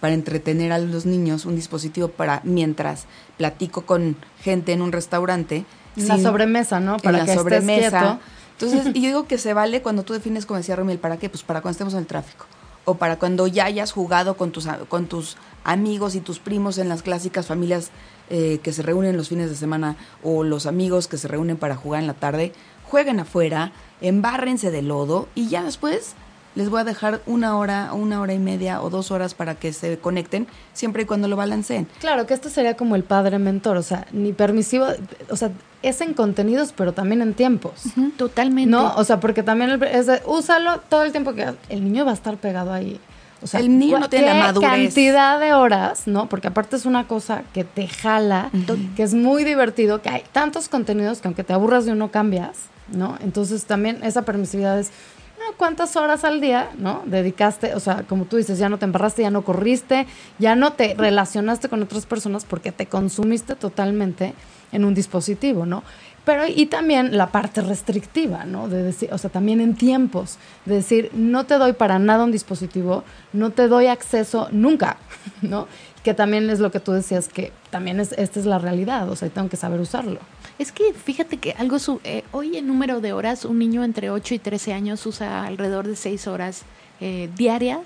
[0.00, 3.06] para entretener a los niños, un dispositivo para mientras
[3.38, 5.64] platico con gente en un restaurante.
[5.96, 6.98] En la sobremesa, ¿no?
[6.98, 7.98] Para en que la sobremesa.
[7.98, 8.18] quieto.
[8.60, 11.30] Entonces, y yo digo que se vale cuando tú defines, como decía Romiel, ¿para qué?
[11.30, 12.44] Pues para cuando estemos en el tráfico.
[12.84, 16.90] O para cuando ya hayas jugado con tus, con tus amigos y tus primos en
[16.90, 17.92] las clásicas familias
[18.30, 21.76] eh, que se reúnen los fines de semana o los amigos que se reúnen para
[21.76, 22.52] jugar en la tarde.
[22.84, 26.14] Jueguen afuera, embárrense de lodo y ya después
[26.54, 29.72] les voy a dejar una hora, una hora y media o dos horas para que
[29.72, 31.86] se conecten, siempre y cuando lo balanceen.
[32.00, 34.86] Claro, que esto sería como el padre mentor, o sea, ni permisivo,
[35.30, 37.82] o sea, es en contenidos, pero también en tiempos.
[38.16, 38.70] Totalmente.
[38.70, 38.92] ¿No?
[38.96, 42.10] O sea, porque también el- es de, úsalo todo el tiempo que el niño va
[42.10, 42.98] a estar pegado ahí.
[43.40, 44.70] O sea, El niño no tiene la ¿qué madurez.
[44.70, 46.28] cantidad de horas, ¿no?
[46.28, 48.50] Porque aparte es una cosa que te jala,
[48.96, 52.58] que es muy divertido, que hay tantos contenidos que aunque te aburras de uno cambias,
[52.88, 53.16] ¿no?
[53.20, 54.90] Entonces también esa permisividad es
[55.38, 57.02] ah, cuántas horas al día, ¿no?
[57.06, 60.06] Dedicaste, o sea, como tú dices, ya no te embarraste, ya no corriste,
[60.40, 64.34] ya no te relacionaste con otras personas porque te consumiste totalmente
[64.72, 65.84] en un dispositivo, ¿no?
[66.28, 68.68] Pero y también la parte restrictiva, ¿no?
[68.68, 70.36] De decir, o sea, también en tiempos,
[70.66, 74.98] de decir, no te doy para nada un dispositivo, no te doy acceso nunca,
[75.42, 75.66] ¿no?
[76.04, 79.16] Que también es lo que tú decías, que también es, esta es la realidad, o
[79.16, 80.20] sea, tengo que saber usarlo.
[80.58, 84.10] Es que fíjate que algo, su- eh, hoy en número de horas, un niño entre
[84.10, 86.62] 8 y 13 años usa alrededor de 6 horas
[87.00, 87.80] eh, diarias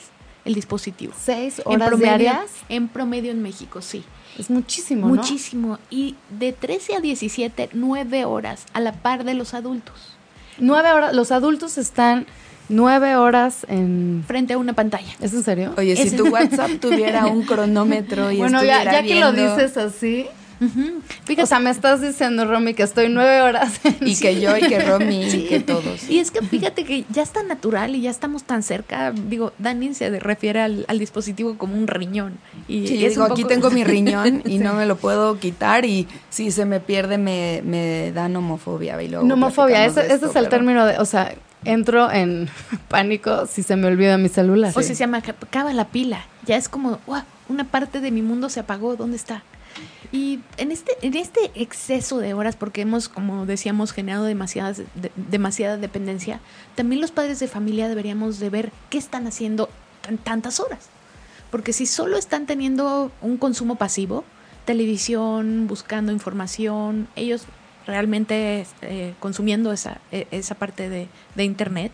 [0.44, 1.12] el dispositivo.
[1.16, 4.02] Seis En horas promedio- diarias En promedio en México, sí.
[4.38, 5.14] Es muchísimo, ¿no?
[5.14, 5.78] Muchísimo.
[5.90, 9.94] Y de 13 a 17, 9 horas a la par de los adultos.
[10.58, 12.26] Nueve horas, los adultos están
[12.68, 14.24] nueve horas en...
[14.26, 15.12] Frente a una pantalla.
[15.20, 15.74] ¿Es en serio?
[15.76, 19.76] Oye, si tu WhatsApp tuviera un cronómetro y bueno, ya, estuviera ya que lo dices
[19.76, 20.26] así,
[21.24, 23.96] Fíjate, o sea, me estás diciendo, Romy, que estoy nueve horas en...
[24.06, 25.38] y que yo y que Romy Sí.
[25.44, 26.08] y que todos.
[26.08, 29.12] Y es que fíjate que ya está natural y ya estamos tan cerca.
[29.12, 32.38] Digo, Dani se refiere al, al dispositivo como un riñón.
[32.68, 34.58] Y Sí, es digo, aquí tengo mi riñón y Sí.
[34.58, 39.00] no me lo puedo quitar y si se me pierde me, me da nomofobia.
[39.02, 42.48] Y luego Nomofobia, platicamos ese, ese es el pero- término de, o sea, entro en
[42.88, 44.72] pánico si se me olvida mi celular.
[44.74, 46.24] O si se me acaba la pila.
[46.46, 49.42] Ya es como, "Guau, una parte de mi mundo se apagó, ¿dónde está?
[50.10, 55.12] Y en este, en este exceso de horas, porque hemos, como decíamos, generado demasiadas, de-
[55.16, 56.40] demasiada dependencia,
[56.74, 59.70] también los padres de familia deberíamos de ver qué están haciendo
[60.08, 60.88] en tantas horas.
[61.50, 64.24] Porque si solo están teniendo un consumo pasivo,
[64.64, 67.44] televisión, buscando información, ellos
[67.86, 71.92] realmente eh, consumiendo esa, e, esa parte de, de Internet.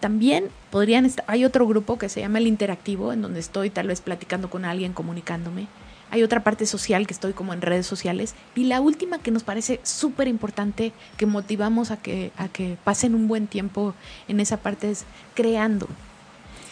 [0.00, 3.88] También podrían estar, hay otro grupo que se llama el interactivo, en donde estoy tal
[3.88, 5.66] vez platicando con alguien, comunicándome.
[6.10, 8.34] Hay otra parte social que estoy como en redes sociales.
[8.54, 13.14] Y la última que nos parece súper importante, que motivamos a que, a que pasen
[13.14, 13.94] un buen tiempo
[14.28, 15.88] en esa parte, es creando.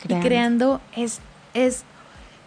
[0.09, 1.21] Y creando es,
[1.55, 1.85] es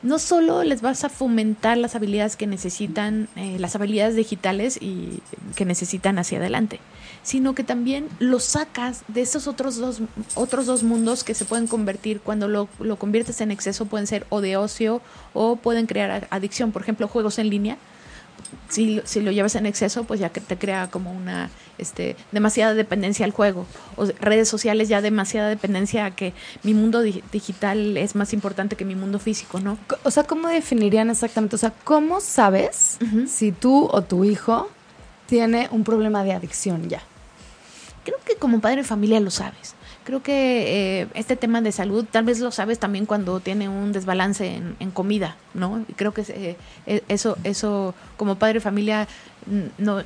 [0.02, 5.22] no solo les vas a fomentar las habilidades que necesitan, eh, las habilidades digitales y
[5.56, 6.80] que necesitan hacia adelante,
[7.24, 10.02] sino que también los sacas de esos otros dos,
[10.36, 14.26] otros dos mundos que se pueden convertir cuando lo, lo conviertes en exceso, pueden ser
[14.30, 15.02] o de ocio
[15.34, 16.72] o pueden crear adicción.
[16.72, 17.78] Por ejemplo, juegos en línea
[18.70, 22.74] si, si, lo llevas en exceso, pues ya que te crea como una este, demasiada
[22.74, 23.66] dependencia al juego.
[23.96, 26.34] O redes sociales ya demasiada dependencia a que
[26.64, 29.78] mi mundo digital es más importante que mi mundo físico, ¿no?
[30.04, 31.56] O sea, ¿cómo definirían exactamente?
[31.56, 33.28] O sea, ¿cómo sabes uh -huh.
[33.28, 34.70] si tú o tu hijo
[35.28, 37.02] tiene un problema de adicción ya?
[38.04, 39.76] Creo que como padre de familia lo sabes
[40.10, 43.92] creo que eh, este tema de salud tal vez lo sabes también cuando tiene un
[43.92, 45.86] desbalance en, comida, ¿no?
[45.88, 49.08] Y creo que eh, eso, eso como padre de familia,
[49.78, 50.02] no,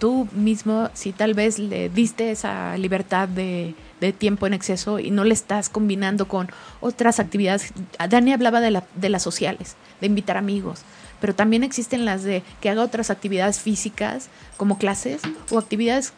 [0.00, 5.12] tú mismo, si tal vez le diste esa libertad de, de, tiempo en exceso y
[5.12, 6.48] no le estás combinando con
[6.80, 7.72] otras actividades.
[8.10, 10.80] Dani hablaba de, la, de las sociales, de invitar amigos,
[11.24, 16.12] pero también existen las de que haga otras actividades físicas como clases o actividades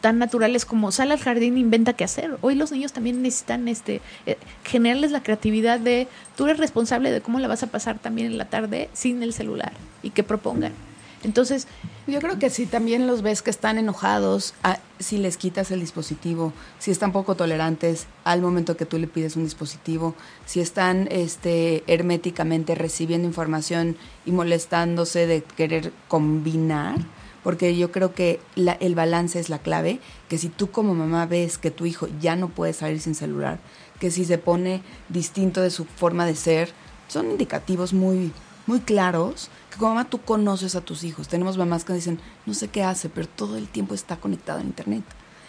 [0.00, 2.36] tan naturales como sal al jardín e inventa qué hacer.
[2.40, 7.20] Hoy los niños también necesitan este eh, generarles la creatividad de tú eres responsable de
[7.20, 9.70] cómo la vas a pasar también en la tarde sin el celular
[10.02, 10.72] y que propongan.
[11.22, 11.66] Entonces,
[12.06, 15.80] yo creo que si también los ves que están enojados, a, si les quitas el
[15.80, 20.14] dispositivo, si están poco tolerantes al momento que tú le pides un dispositivo,
[20.46, 26.96] si están este, herméticamente recibiendo información y molestándose de querer combinar,
[27.42, 31.26] porque yo creo que la, el balance es la clave, que si tú como mamá
[31.26, 33.60] ves que tu hijo ya no puede salir sin celular,
[33.98, 36.72] que si se pone distinto de su forma de ser,
[37.08, 38.32] son indicativos muy,
[38.70, 41.26] muy claros que como mamá tú conoces a tus hijos.
[41.26, 44.62] Tenemos mamás que dicen, no sé qué hace, pero todo el tiempo está conectado a
[44.62, 45.02] internet.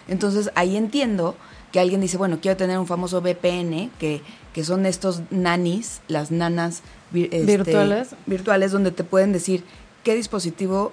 [0.08, 1.36] Entonces ahí entiendo
[1.72, 6.32] que alguien dice, bueno, quiero tener un famoso VPN, que, que son estos nanis, las
[6.32, 6.82] nanas
[7.14, 8.16] este, virtuales.
[8.26, 9.64] virtuales, donde te pueden decir
[10.04, 10.92] qué dispositivo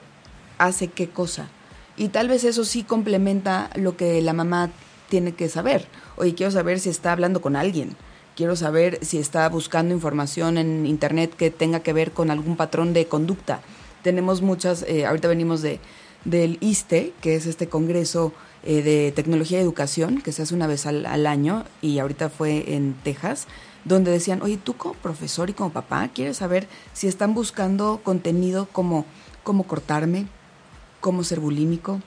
[0.58, 1.48] hace qué cosa.
[1.96, 4.70] Y tal vez eso sí complementa lo que la mamá
[5.08, 5.88] tiene que saber.
[6.16, 7.96] Oye, quiero saber si está hablando con alguien
[8.38, 12.92] quiero saber si está buscando información en internet que tenga que ver con algún patrón
[12.92, 13.62] de conducta.
[14.04, 15.80] Tenemos muchas, eh, ahorita venimos de,
[16.24, 20.68] del ISTE, que es este Congreso eh, de Tecnología y Educación, que se hace una
[20.68, 23.48] vez al, al, año, y ahorita fue en Texas,
[23.84, 28.68] donde decían, oye, tú como profesor y como papá, ¿quieres saber si están buscando contenido
[28.70, 29.04] como
[29.42, 30.28] cómo cortarme,
[31.00, 32.00] cómo ser bulímico,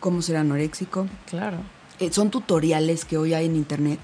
[0.00, 1.08] cómo ser anoréxico?
[1.28, 1.58] Claro.
[2.00, 4.00] Eh, son tutoriales que hoy hay en internet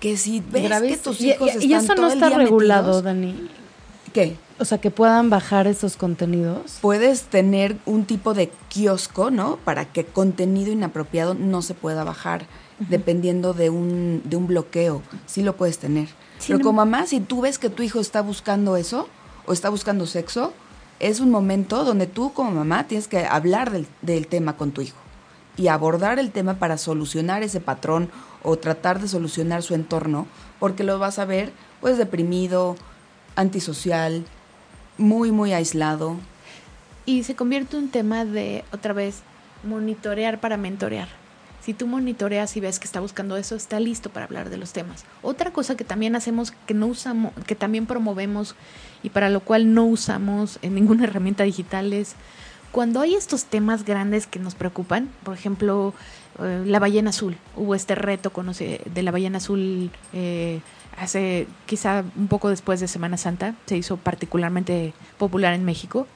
[0.00, 2.38] que si ves que tus hijos y, están y eso todo no el está día
[2.38, 3.48] regulado, metidos, Dani.
[4.12, 4.36] ¿Qué?
[4.60, 6.78] O sea, que puedan bajar esos contenidos.
[6.80, 9.56] Puedes tener un tipo de kiosco, ¿no?
[9.64, 12.88] Para que contenido inapropiado no se pueda bajar, uh -huh.
[12.88, 15.02] dependiendo de un, de un bloqueo.
[15.26, 16.08] Sí lo puedes tener.
[16.38, 19.08] Sí, Pero no- como mamá, si tú ves que tu hijo está buscando eso
[19.46, 20.52] o está buscando sexo,
[20.98, 24.80] es un momento donde tú como mamá tienes que hablar del, del tema con tu
[24.80, 24.96] hijo
[25.58, 28.10] y abordar el tema para solucionar ese patrón
[28.42, 30.26] o tratar de solucionar su entorno,
[30.60, 32.76] porque lo vas a ver pues deprimido,
[33.36, 34.24] antisocial,
[34.96, 36.16] muy, muy aislado.
[37.04, 39.22] Y se convierte un tema de, otra vez,
[39.64, 41.08] monitorear para mentorear.
[41.60, 44.72] Si tú monitoreas y ves que está buscando eso, está listo para hablar de los
[44.72, 45.04] temas.
[45.22, 48.54] Otra cosa que también hacemos, que no usamos, que también promovemos
[49.02, 52.14] y para lo cual no usamos en ninguna herramienta digital es
[52.72, 55.94] cuando hay estos temas grandes que nos preocupan, por ejemplo,
[56.40, 57.36] eh, la ballena azul.
[57.56, 60.60] Hubo este reto conoce, de la ballena azul eh,
[60.96, 66.06] hace quizá un poco después de Semana Santa, se hizo particularmente popular en México.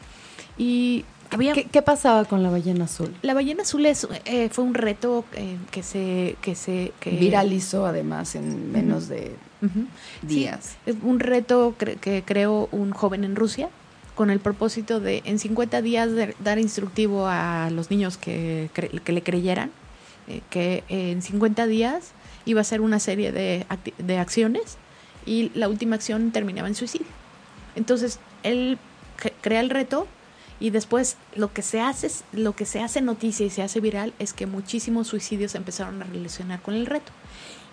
[0.59, 3.15] Y había ¿Qué, ¿Qué, pasaba con la ballena azul?
[3.23, 6.37] La ballena azul es, eh, fue un reto eh, que se...
[6.43, 9.09] Que se que Viralizó además en menos uh -huh.
[9.09, 9.87] de uh -huh.
[10.23, 10.77] días.
[10.85, 13.71] Sí, un reto cre que creó un joven en Rusia
[14.15, 19.13] con el propósito de en 50 días de dar instructivo a los niños que, que
[19.13, 19.71] le creyeran,
[20.29, 22.13] eh, que en 50 días
[22.45, 23.67] iba a ser una serie de,
[23.99, 24.77] de acciones
[25.27, 27.07] y la última acción terminaba en suicidio.
[27.75, 28.79] Entonces, él
[29.41, 30.07] crea el reto
[30.61, 34.13] y después lo que se hace lo que se hace noticia y se hace viral
[34.19, 37.13] es que muchísimos suicidios empezaron a relacionar con el reto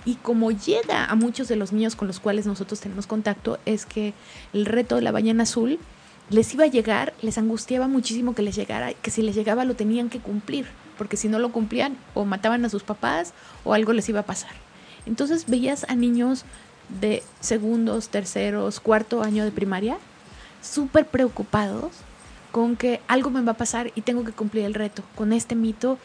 [0.06, 3.86] y como llega a muchos de los niños con los cuales nosotros tenemos contacto es
[3.86, 4.14] que
[4.54, 5.80] el reto de la ballena azul
[6.30, 9.76] les iba a llegar les angustiaba muchísimo que les llegara que si les llegaba lo
[9.76, 13.94] tenían que cumplir porque si no lo cumplían o mataban a sus papás o algo
[13.94, 14.52] les iba a pasar.
[15.06, 16.44] Entonces veías a niños
[17.02, 19.98] de segundos, terceros, cuarto año de primaria
[20.62, 21.94] súper preocupados
[22.52, 25.56] con que algo me va a pasar y tengo que cumplir el reto con este
[25.56, 25.98] mito,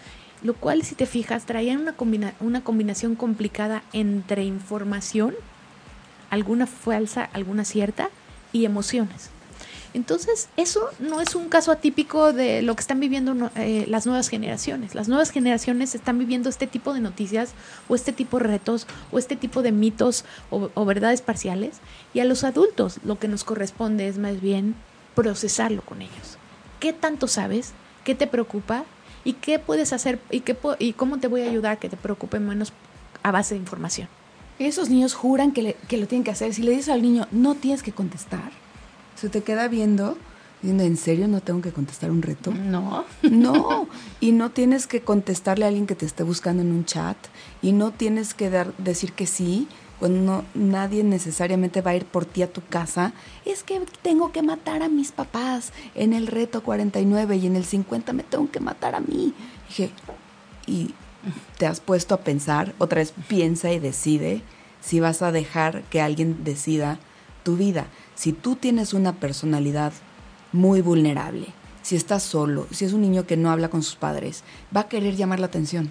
[0.43, 5.35] lo cual si te fijas traían una, una combinación complicada entre información,
[6.31, 8.11] alguna falsa, alguna cierta,
[8.53, 9.31] y emociones.
[9.95, 14.29] Entonces, eso no es un caso atípico de lo que están viviendo eh, las nuevas
[14.29, 14.97] generaciones.
[14.97, 17.53] Las nuevas generaciones están viviendo este tipo de noticias
[17.89, 21.77] o este tipo de retos o este tipo de mitos o, verdades parciales.
[22.13, 24.75] Y a los adultos lo que nos corresponde es más bien
[25.15, 26.39] procesarlo con ellos.
[26.81, 27.73] ¿Qué tanto sabes?
[28.03, 28.85] ¿Qué te preocupa?
[29.23, 30.19] ¿Y qué puedes hacer?
[30.29, 32.73] ¿Y, qué y cómo te voy a ayudar a que te preocupe menos
[33.23, 34.09] a base de información?
[34.59, 36.53] Esos niños juran que, que lo tienen que hacer.
[36.53, 38.51] Si le dices al niño, no tienes que contestar,
[39.17, 40.17] se te queda viendo
[40.63, 42.51] diciendo, ¿en serio no tengo que contestar un reto?
[42.51, 43.05] No.
[43.23, 43.87] No.
[44.21, 47.19] Y no tienes que contestarle a alguien que te esté buscando en un chat.
[47.61, 52.25] Y no tienes que dar, decir que sí cuando nadie necesariamente va a ir por
[52.25, 53.13] ti a tu casa,
[53.45, 57.65] es que tengo que matar a mis papás en el reto 49 y en el
[57.65, 59.33] 50 me tengo que matar a mí.
[59.69, 59.91] Dije,
[60.67, 60.95] y
[61.59, 64.43] te has puesto a pensar, otra vez piensa y decide
[64.81, 66.99] si vas a dejar que alguien decida
[67.43, 67.87] tu vida.
[68.15, 69.93] Si tú tienes una personalidad
[70.53, 71.49] muy vulnerable,
[71.83, 74.89] si estás solo, si es un niño que no habla con sus padres, va a
[74.89, 75.91] querer llamar la atención,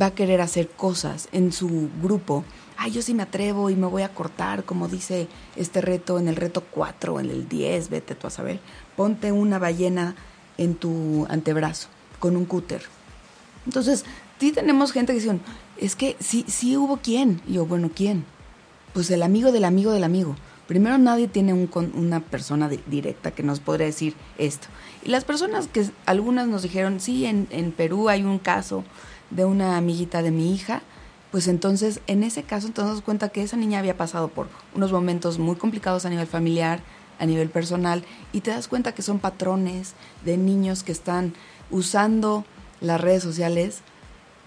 [0.00, 2.44] va a querer hacer cosas en su grupo
[2.80, 6.28] ay, yo sí me atrevo y me voy a cortar, como dice este reto en
[6.28, 8.58] el reto 4, en el 10, vete tú a saber.
[8.96, 10.16] Ponte una ballena
[10.56, 12.82] en tu antebrazo con un cúter.
[13.66, 14.06] Entonces,
[14.38, 15.38] sí tenemos gente que dice,
[15.76, 17.42] es que sí, sí hubo quién.
[17.46, 18.24] Y yo, bueno, ¿quién?
[18.94, 20.36] Pues el amigo del amigo del amigo.
[20.70, 24.68] Primero nadie tiene un, una persona directa que nos podría decir esto.
[25.02, 28.84] Y las personas que algunas nos dijeron, sí, en, Perú hay un caso
[29.30, 30.82] de una amiguita de mi hija
[31.32, 34.92] pues entonces en ese caso te das cuenta que esa niña había pasado por unos
[34.92, 36.78] momentos muy complicados a nivel familiar,
[37.18, 41.34] a nivel personal, y te das cuenta que son patrones de niños que están
[41.72, 42.44] usando
[42.80, 43.82] las redes sociales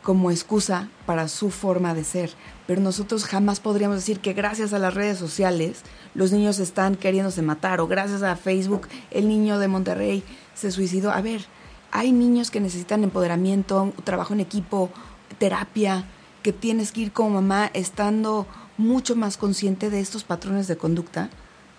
[0.04, 2.32] como excusa para su forma de ser.
[2.68, 5.82] Pero nosotros jamás podríamos decir que gracias a las redes sociales
[6.14, 11.12] los niños están queriéndose matar o gracias a Facebook el niño de Monterrey se suicidó.
[11.12, 11.46] A ver,
[11.92, 14.92] hay niños que necesitan empoderamiento, trabajo en equipo,
[15.40, 16.06] terapia,
[16.44, 18.46] que tienes que ir como mamá estando
[18.78, 21.30] mucho más consciente de estos patrones de conducta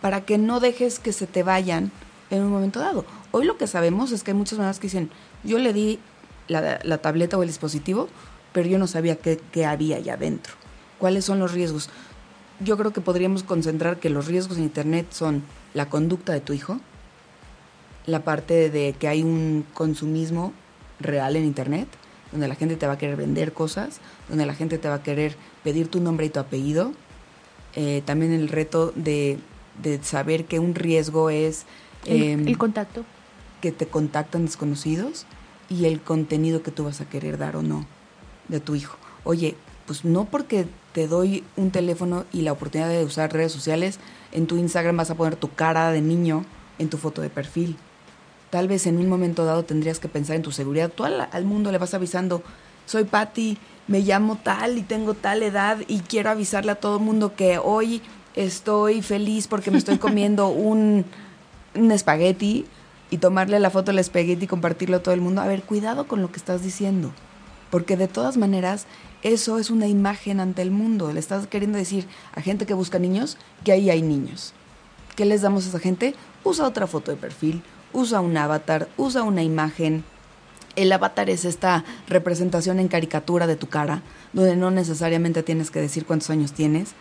[0.00, 1.92] para que no dejes que se te vayan
[2.30, 3.04] en un momento dado.
[3.30, 5.10] Hoy lo que sabemos es que hay muchas mamás que dicen,
[5.44, 5.98] yo le di
[6.48, 8.08] la, tableta o el dispositivo,
[8.52, 10.54] pero yo no sabía qué, qué había allá adentro.
[10.98, 11.90] ¿Cuáles son los riesgos?
[12.60, 15.42] Yo creo que podríamos concentrar que los riesgos en Internet son
[15.74, 16.80] la conducta de tu hijo,
[18.06, 20.52] la parte de que hay un consumismo
[21.00, 21.88] real en Internet,
[22.30, 25.02] donde la gente te va a querer vender cosas, donde la gente te va a
[25.02, 26.92] querer pedir tu nombre y tu apellido.
[27.76, 29.38] Eh, también el reto de,
[30.02, 31.64] saber que un riesgo es...
[32.06, 33.04] el, em, contacto.
[33.60, 35.26] Que te contactan desconocidos
[35.68, 37.86] y el contenido que tú vas a querer dar o no
[38.48, 38.96] de tu hijo.
[39.24, 43.98] Oye, pues no porque te doy un teléfono y la oportunidad de usar redes sociales,
[44.32, 46.44] en tu Instagram vas a poner tu cara de niño
[46.78, 47.76] en tu foto de perfil.
[48.50, 50.90] Tal vez en un momento dado tendrías que pensar en tu seguridad.
[50.90, 52.42] Tú al, al mundo le vas avisando,
[52.86, 57.02] soy Patty, me llamo tal y tengo tal edad y quiero avisarle a todo el
[57.02, 58.00] mundo que hoy
[58.34, 61.04] estoy feliz porque me estoy comiendo un,
[61.74, 62.66] un espagueti
[63.14, 65.40] y tomarle la foto del espagueti y compartirlo a todo el mundo.
[65.40, 67.12] A ver, cuidado con lo que estás diciendo,
[67.70, 68.86] porque de todas maneras
[69.22, 71.12] eso es una imagen ante el mundo.
[71.12, 74.52] Le estás queriendo decir a gente que busca niños que ahí hay niños.
[75.14, 76.16] ¿Qué les damos a esa gente?
[76.42, 80.02] Usa otra foto de perfil, usa un avatar, usa una imagen
[80.74, 85.80] el avatar es esta representación en caricatura de tu cara, donde no necesariamente tienes que
[85.80, 86.94] decir cuántos años tienes.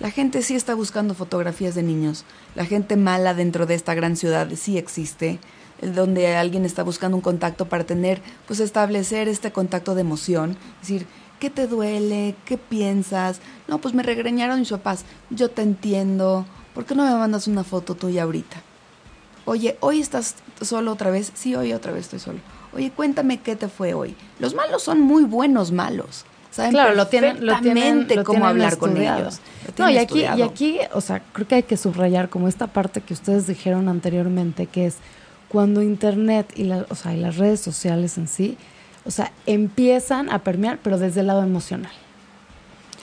[0.00, 2.24] La gente sí está buscando fotografías de niños.
[2.54, 5.38] La gente mala dentro de esta gran ciudad sí existe,
[5.80, 10.56] donde alguien está buscando un contacto para tener, pues establecer este contacto de emoción.
[10.80, 11.06] Decir,
[11.38, 12.34] ¿qué te duele?
[12.44, 13.40] ¿Qué piensas?
[13.68, 15.04] No, pues me regreñaron mis papás.
[15.30, 16.46] Yo te entiendo.
[16.74, 18.62] ¿Por qué no me mandas una foto tuya ahorita?
[19.44, 21.30] Oye, ¿hoy estás solo otra vez?
[21.34, 22.40] Sí, hoy otra vez estoy solo
[22.74, 24.16] oye, cuéntame qué te fue hoy.
[24.38, 26.24] Los malos son muy buenos malos.
[26.54, 29.40] Saben claro, lo tienen, lo tienen, cómo hablar con ellos.
[29.76, 33.00] No, y aquí, y aquí, o sea, creo que hay que subrayar como esta parte
[33.00, 34.98] que ustedes dijeron anteriormente, que es
[35.48, 38.56] cuando Internet y, la, o sea, y las redes sociales en sí,
[39.04, 41.90] o sea, empiezan a permear, pero desde el lado emocional.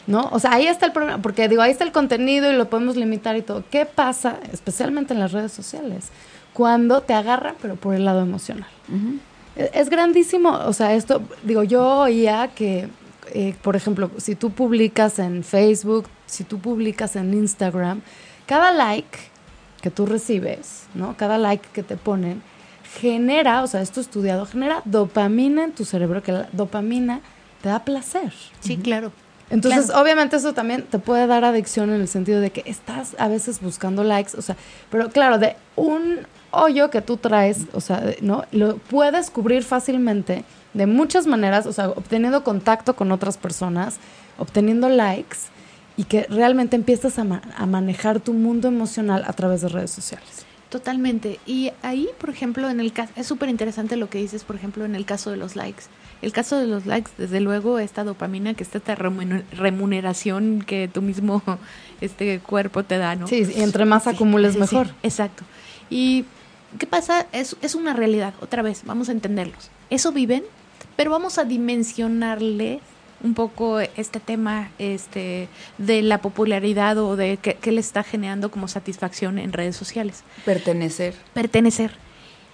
[0.07, 0.29] ¿No?
[0.31, 2.95] O sea, ahí está el problema, porque digo, ahí está el contenido y lo podemos
[2.95, 3.63] limitar y todo.
[3.69, 6.05] ¿Qué pasa, especialmente en las redes sociales,
[6.53, 8.67] cuando te agarran, pero por el lado emocional?
[9.55, 12.87] E- Es grandísimo, o sea, esto, digo, yo oía que,
[13.33, 18.01] eh, por ejemplo, si tú publicas en Facebook, si tú publicas en Instagram,
[18.45, 19.17] cada like
[19.81, 21.15] que tú recibes, ¿no?
[21.17, 22.41] Cada like que te ponen,
[22.99, 27.21] genera, o sea, esto estudiado, genera dopamina en tu cerebro, que la dopamina
[27.61, 28.33] te da placer.
[28.59, 29.11] Sí, claro.
[29.49, 30.01] Entonces, Claro.
[30.01, 33.59] obviamente eso también te puede dar adicción en el sentido de que estás a veces
[33.61, 34.55] buscando likes, o sea,
[34.89, 36.19] pero claro, de un
[36.51, 38.45] hoyo que tú traes, o sea, ¿no?
[38.51, 40.43] Lo puedes cubrir fácilmente
[40.73, 43.97] de muchas maneras, o sea, obteniendo contacto con otras personas,
[44.37, 45.37] obteniendo likes
[45.97, 49.91] y que realmente empiezas a, ma- a manejar tu mundo emocional a través de redes
[49.91, 50.45] sociales.
[50.69, 51.37] Totalmente.
[51.45, 54.85] Y ahí, por ejemplo, en el caso, es súper interesante lo que dices, por ejemplo,
[54.85, 55.83] en el caso de los likes.
[56.21, 60.87] El caso de los likes, desde luego, esta dopamina, que está esta remun- remuneración que
[60.87, 61.41] tu mismo
[62.01, 63.27] este cuerpo te da, ¿no?
[63.27, 64.87] Sí, y entre más Sí, acumules sí, mejor.
[64.87, 65.43] sí, exacto.
[65.89, 66.23] ¿Y
[66.79, 67.27] qué pasa?
[67.33, 69.69] Es, es una realidad, otra vez, vamos a entenderlos.
[69.89, 70.43] Eso viven,
[71.01, 72.79] pero vamos a dimensionarle
[73.23, 75.47] un poco este tema este,
[75.79, 80.23] de la popularidad o de qué, qué le está generando como satisfacción en redes sociales.
[80.45, 81.15] Pertenecer.
[81.33, 81.89] Pertenecer.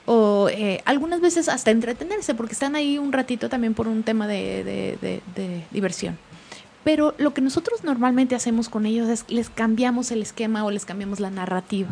[0.05, 4.27] O eh, algunas veces hasta entretenerse, porque están ahí un ratito también por un tema
[4.27, 6.17] de, de- de- de diversión.
[6.85, 10.85] Pero lo que nosotros normalmente hacemos con ellos es les cambiamos el esquema o les
[10.85, 11.89] cambiamos la narrativa.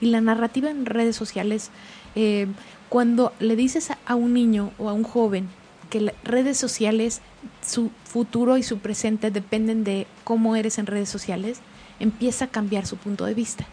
[0.00, 1.70] Y la narrativa en redes sociales,
[2.14, 2.46] eh,
[2.90, 5.48] cuando le dices a, a un niño o a un joven
[5.90, 7.20] que las redes sociales,
[7.66, 11.58] su futuro y su presente dependen de cómo eres en redes sociales,
[12.00, 13.64] empieza a cambiar su punto de vista.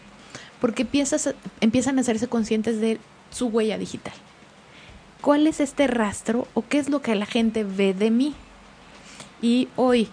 [0.62, 3.00] Porque a- empiezan a hacerse conscientes de
[3.32, 4.14] su huella digital.
[5.22, 8.36] ¿Cuál es este rastro o qué es lo que la gente ve de mí?
[9.42, 10.10] Y hoy,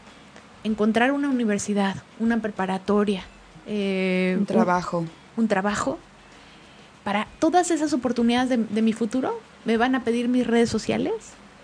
[0.65, 3.23] encontrar una universidad, una preparatoria,
[3.67, 5.05] eh, Un trabajo.
[5.37, 5.99] un trabajo,
[7.05, 11.13] para todas esas oportunidades de, de mi futuro, me van a pedir mis redes sociales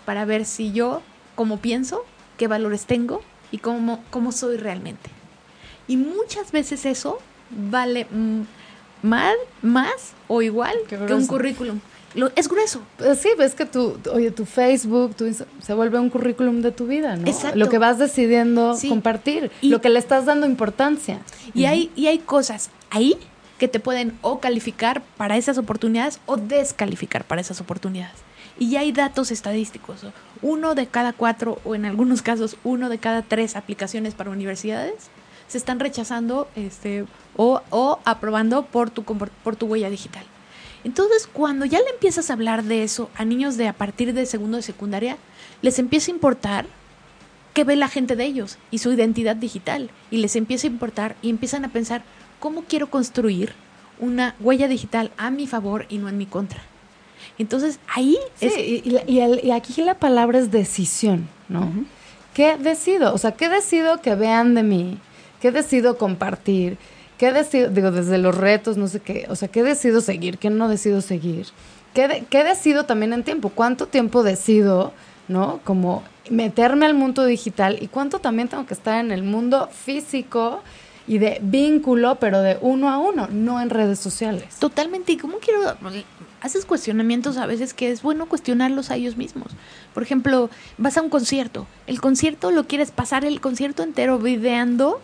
[0.07, 1.01] para ver si yo,
[1.35, 2.05] cómo pienso,
[2.37, 5.09] qué valores tengo y cómo, cómo soy realmente.
[5.85, 8.43] Y muchas veces eso vale mm,
[9.03, 11.81] mal, más o igual que un currículum.
[12.15, 12.83] Lo, es grueso.
[12.97, 15.25] Pues sí, ves que tu, oye, tu Facebook, tu
[15.61, 17.27] se vuelve un currículum de tu vida, ¿no?
[17.27, 17.57] Exacto.
[17.59, 18.87] Lo que vas decidiendo Sí.
[18.87, 21.19] compartir, Y- lo que le estás dando importancia.
[21.53, 23.17] Y, hay, y hay cosas ahí
[23.57, 28.15] que te pueden o calificar para esas oportunidades o descalificar para esas oportunidades.
[28.59, 30.01] Y ya hay datos estadísticos.
[30.41, 35.09] Uno de cada cuatro, o en algunos casos, uno de cada tres aplicaciones para universidades
[35.47, 37.05] se están rechazando este,
[37.35, 40.25] o, o aprobando por tu, por tu huella digital.
[40.83, 44.25] Entonces, cuando ya le empiezas a hablar de eso a niños de a partir de
[44.25, 45.17] segundo de secundaria,
[45.61, 46.65] les empieza a importar
[47.53, 49.89] qué ve la gente de ellos y su identidad digital.
[50.11, 52.03] Y les empieza a importar y empiezan a pensar,
[52.39, 53.53] ¿cómo quiero construir
[53.99, 56.61] una huella digital a mi favor y no en mi contra?
[57.37, 58.57] Entonces ahí Sí, es...
[58.57, 61.71] y, y la- y el- y aquí la palabra es decisión, ¿no?
[62.33, 63.13] ¿Qué decido?
[63.13, 64.97] O sea, ¿qué decido que vean de mí?
[65.41, 66.77] ¿Qué decido compartir?
[67.17, 70.49] ¿Qué decido, digo, desde los retos, no sé qué, o sea, qué decido seguir, qué
[70.51, 71.47] no decido seguir?
[71.95, 73.49] ¿Qué, de- qué decido también en tiempo?
[73.49, 74.93] ¿Cuánto tiempo decido,
[75.27, 75.59] no?
[75.63, 80.61] Como meterme al mundo digital y cuánto también tengo que estar en el mundo físico
[81.07, 84.57] y de vínculo, pero de uno a uno, no en redes sociales.
[84.59, 85.13] Totalmente.
[85.13, 85.75] ¿Y cómo quiero...?
[86.41, 89.47] Haces cuestionamientos a veces que es bueno cuestionarlos a ellos mismos.
[89.93, 91.65] Por ejemplo, vas a un concierto.
[91.87, 95.01] ¿El concierto lo quieres pasar el concierto entero videando?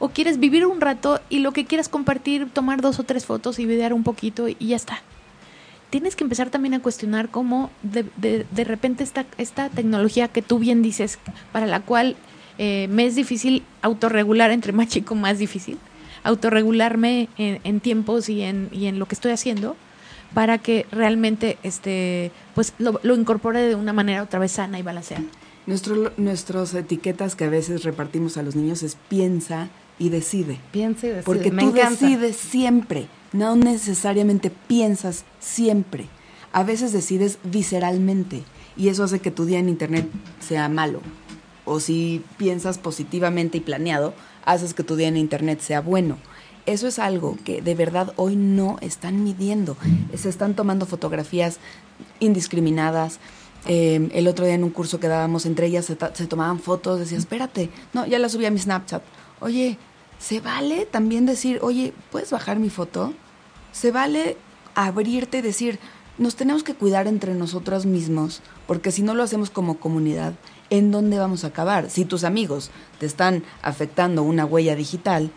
[0.00, 3.60] ¿O quieres vivir un rato y lo que quieras compartir, tomar dos o tres fotos
[3.60, 5.00] y videar un poquito y ya está?
[5.90, 10.42] Tienes que empezar también a cuestionar cómo de, de, de repente esta, esta tecnología que
[10.42, 11.20] tú bien dices,
[11.52, 12.16] para la cual
[12.58, 15.78] eh, me es difícil autorregular, entre más chico más difícil,
[16.24, 19.76] autorregularme en, en tiempos y en, y en lo que estoy haciendo,
[20.34, 24.82] para que realmente este pues lo, lo incorpore de una manera otra vez sana y
[24.82, 25.24] balanceada.
[25.66, 29.68] Nuestro, nuestras etiquetas que a veces repartimos a los niños es piensa
[29.98, 30.58] y decide.
[30.72, 31.22] Piensa y decide.
[31.24, 31.90] Porque Me tú encanta.
[31.90, 36.06] decides siempre, no necesariamente piensas siempre.
[36.52, 38.42] A veces decides visceralmente
[38.76, 40.08] y eso hace que tu día en internet
[40.40, 41.00] sea malo.
[41.64, 44.14] O si piensas positivamente y planeado,
[44.44, 46.18] haces que tu día en internet sea bueno.
[46.64, 49.76] Eso es algo que de verdad hoy no están midiendo.
[50.14, 51.58] Se están tomando fotografías
[52.20, 53.18] indiscriminadas.
[53.66, 56.98] Eh, el otro día en un curso que dábamos, entre ellas se, se tomaban fotos,
[56.98, 59.02] decía, espérate, no, ya la subí a mi Snapchat.
[59.40, 59.78] Oye,
[60.18, 63.12] ¿se vale también decir, oye, ¿puedes bajar mi foto?
[63.72, 64.36] Se vale
[64.74, 65.78] abrirte y decir,
[66.18, 70.34] nos tenemos que cuidar entre nosotros mismos, porque si no lo hacemos como comunidad,
[70.70, 71.90] ¿en dónde vamos a acabar?
[71.90, 75.30] Si tus amigos te están afectando una huella digital,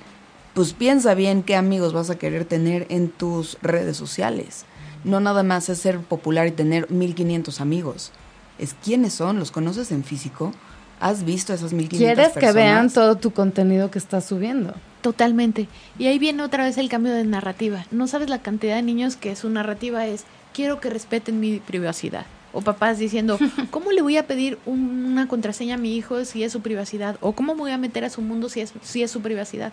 [0.55, 4.65] pues piensa bien qué amigos vas a querer tener en tus redes sociales.
[5.03, 8.11] no nada más es ser popular y tener 1500 amigos.
[8.57, 10.51] Es quiénes son, los conoces en físico,
[10.99, 12.53] has visto esas 1500 Quieres personas.
[12.55, 14.73] que vean todo tu contenido que estás subiendo.
[15.01, 15.67] Totalmente.
[15.99, 17.85] Y ahí viene otra vez el cambio de narrativa.
[17.91, 22.25] No sabes la cantidad de niños que su narrativa es, quiero que respeten mi privacidad.
[22.53, 23.37] O papás diciendo,
[23.69, 27.17] ¿cómo le voy a pedir un- una contraseña a mi hijo si es su privacidad?
[27.21, 29.71] O ¿cómo me voy a meter a su mundo si es, si es su privacidad?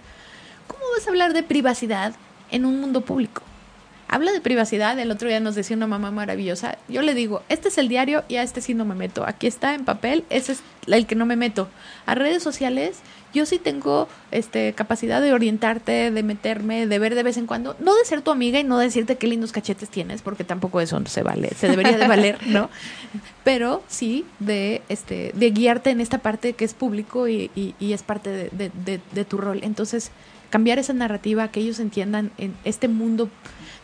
[0.72, 2.14] ¿Cómo vas a hablar de privacidad
[2.50, 3.42] en un mundo público?
[4.08, 7.68] Habla de privacidad, el otro día nos decía una mamá maravillosa, yo le digo, este
[7.68, 10.52] es el diario y a este sí no me meto, aquí está en papel, ese
[10.52, 11.66] es el que no me meto.
[12.04, 12.98] A redes sociales
[13.32, 17.74] yo sí tengo este capacidad de orientarte, de meterme, de ver de vez en cuando,
[17.80, 20.82] no de ser tu amiga y no de decirte qué lindos cachetes tienes, porque tampoco
[20.82, 22.68] eso se vale, se debería de valer, ¿no?
[23.44, 27.94] Pero sí de este de guiarte en esta parte que es público y, y- y
[27.94, 29.60] es parte de, de- de- de tu rol.
[29.62, 30.10] Entonces,
[30.52, 33.30] cambiar esa narrativa, que ellos entiendan en este mundo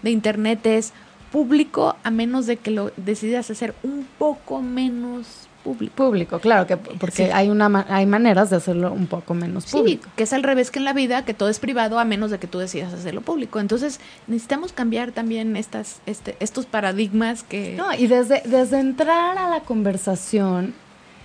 [0.03, 0.93] de internet es
[1.33, 5.95] público a menos de que lo decidas hacer un poco menos público.
[5.97, 7.33] Público, claro, que porque Sí.
[7.33, 10.09] hay una hay maneras de hacerlo un poco menos Sí, público.
[10.14, 12.39] que es al revés que en la vida, que todo es privado a menos de
[12.39, 13.61] que tú decidas hacerlo público.
[13.61, 17.75] Entonces, necesitamos cambiar también estas, este, estos paradigmas que...
[17.77, 20.75] No, y desde, desde entrar a la conversación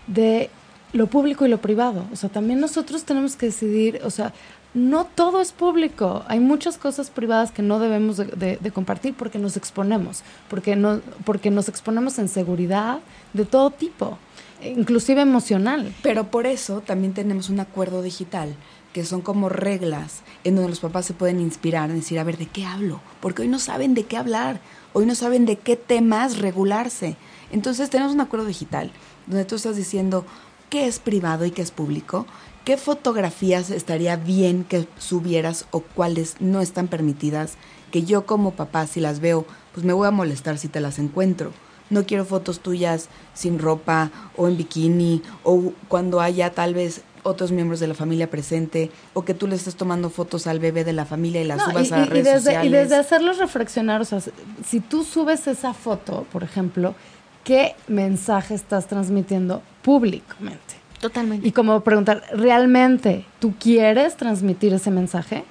[0.08, 0.50] de
[0.94, 2.06] lo público y lo privado.
[2.12, 4.34] O sea, también nosotros tenemos que decidir, o sea,
[4.74, 6.24] no todo es público.
[6.28, 11.52] Hay muchas cosas privadas que no debemos de, compartir porque nos exponemos, porque, no, porque
[11.52, 13.00] nos exponemos en seguridad
[13.34, 14.18] de todo tipo,
[14.64, 15.94] inclusive emocional.
[16.02, 18.56] Pero por eso también tenemos un acuerdo digital,
[18.94, 22.38] que son como reglas en donde los papás se pueden inspirar, en decir, a ver,
[22.38, 23.00] ¿de qué hablo?
[23.22, 24.60] Porque hoy no saben de qué hablar,
[24.94, 27.16] hoy no saben de qué temas regularse.
[27.52, 28.92] Entonces tenemos un acuerdo digital,
[29.28, 30.26] donde tú estás diciendo
[30.70, 32.26] qué es privado y qué es público,
[32.64, 37.56] qué fotografías estaría bien que subieras o cuáles no están permitidas,
[37.92, 41.00] que yo como papá si las veo, pues me voy a molestar si te las
[41.00, 41.52] encuentro.
[41.90, 47.52] No quiero fotos tuyas sin ropa o en bikini o cuando haya tal vez otros
[47.52, 50.94] miembros de la familia presente o que tú le estés tomando fotos al bebé de
[50.94, 52.66] la familia y las No, subas y, a las y redes desde, sociales.
[52.66, 54.22] y desde hacerlos reflexionar, o sea,
[54.66, 56.96] si tú subes esa foto, por ejemplo,
[57.44, 60.76] ¿qué mensaje estás transmitiendo públicamente?
[61.04, 61.46] Totalmente.
[61.46, 65.44] Y como preguntar, ¿realmente tú quieres transmitir ese mensaje?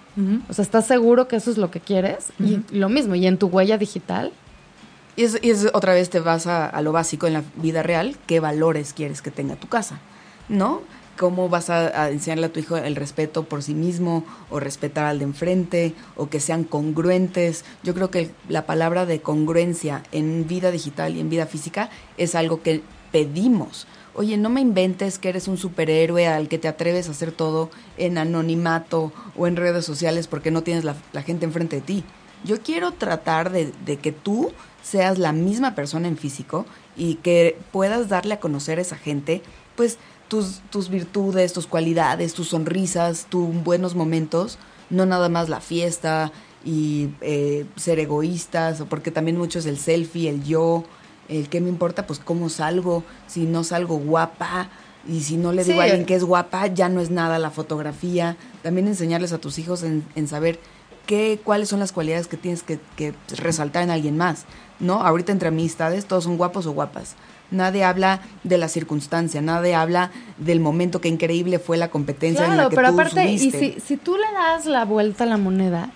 [0.48, 2.32] O sea, ¿estás seguro que eso es lo que quieres?
[2.40, 4.32] Y lo mismo, y en tu huella digital,
[5.14, 7.82] Y es, y es otra vez te vas a, a lo básico en la vida
[7.82, 10.00] real, qué valores quieres que tenga tu casa,
[10.48, 10.80] ¿no?
[11.18, 15.04] ¿Cómo vas a, a enseñarle a tu hijo el respeto por sí mismo o respetar
[15.04, 17.66] al de enfrente o que sean congruentes?
[17.82, 22.34] Yo creo que la palabra de congruencia en vida digital y en vida física es
[22.34, 22.80] algo que
[23.12, 23.86] pedimos.
[24.14, 27.70] Oye, no me inventes que eres un superhéroe al que te atreves a hacer todo
[27.96, 32.04] en anonimato o en redes sociales porque no tienes la, gente enfrente de ti.
[32.44, 34.52] Yo quiero tratar de, de que tú
[34.82, 39.42] seas la misma persona en físico y que puedas darle a conocer a esa gente,
[39.76, 39.98] pues,
[40.28, 44.58] tus, tus virtudes, tus cualidades, tus sonrisas, tus buenos momentos,
[44.88, 46.32] no nada más la fiesta
[46.64, 50.84] y eh, ser egoístas, porque también mucho es el selfie, el yo,
[51.36, 54.68] el que me importa, pues cómo salgo, si no salgo guapa,
[55.08, 55.80] y si no le digo Sí.
[55.80, 58.36] a alguien que es guapa, ya no es nada la fotografía.
[58.62, 60.60] También enseñarles a tus hijos en, en saber
[61.06, 64.44] qué, cuáles son las cualidades que tienes que, que resaltar en alguien más.
[64.78, 65.00] ¿No?
[65.02, 67.14] Ahorita entre amistades todos son guapos o guapas.
[67.50, 72.50] Nadie habla de la circunstancia, nadie habla del momento que increíble fue la competencia en
[72.50, 73.74] la Claro, que pero tú aparte, y subiste.
[73.74, 75.90] si, si tú le das la vuelta a la moneda,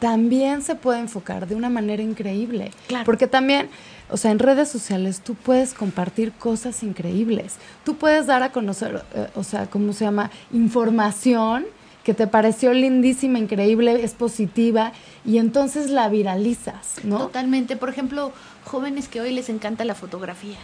[0.00, 2.70] también se puede enfocar de una manera increíble.
[2.86, 3.04] Claro.
[3.04, 3.68] Porque también,
[4.10, 7.56] o sea, en redes sociales tú puedes compartir cosas increíbles.
[7.84, 10.30] Tú puedes dar a conocer, eh, o sea, ¿cómo se llama?
[10.52, 11.66] Información
[12.08, 14.92] que te pareció lindísima, increíble, es positiva,
[15.26, 17.18] y entonces la viralizas, ¿no?
[17.18, 17.76] Totalmente.
[17.76, 18.32] Por ejemplo,
[18.64, 20.56] jóvenes que hoy les encanta la fotografía.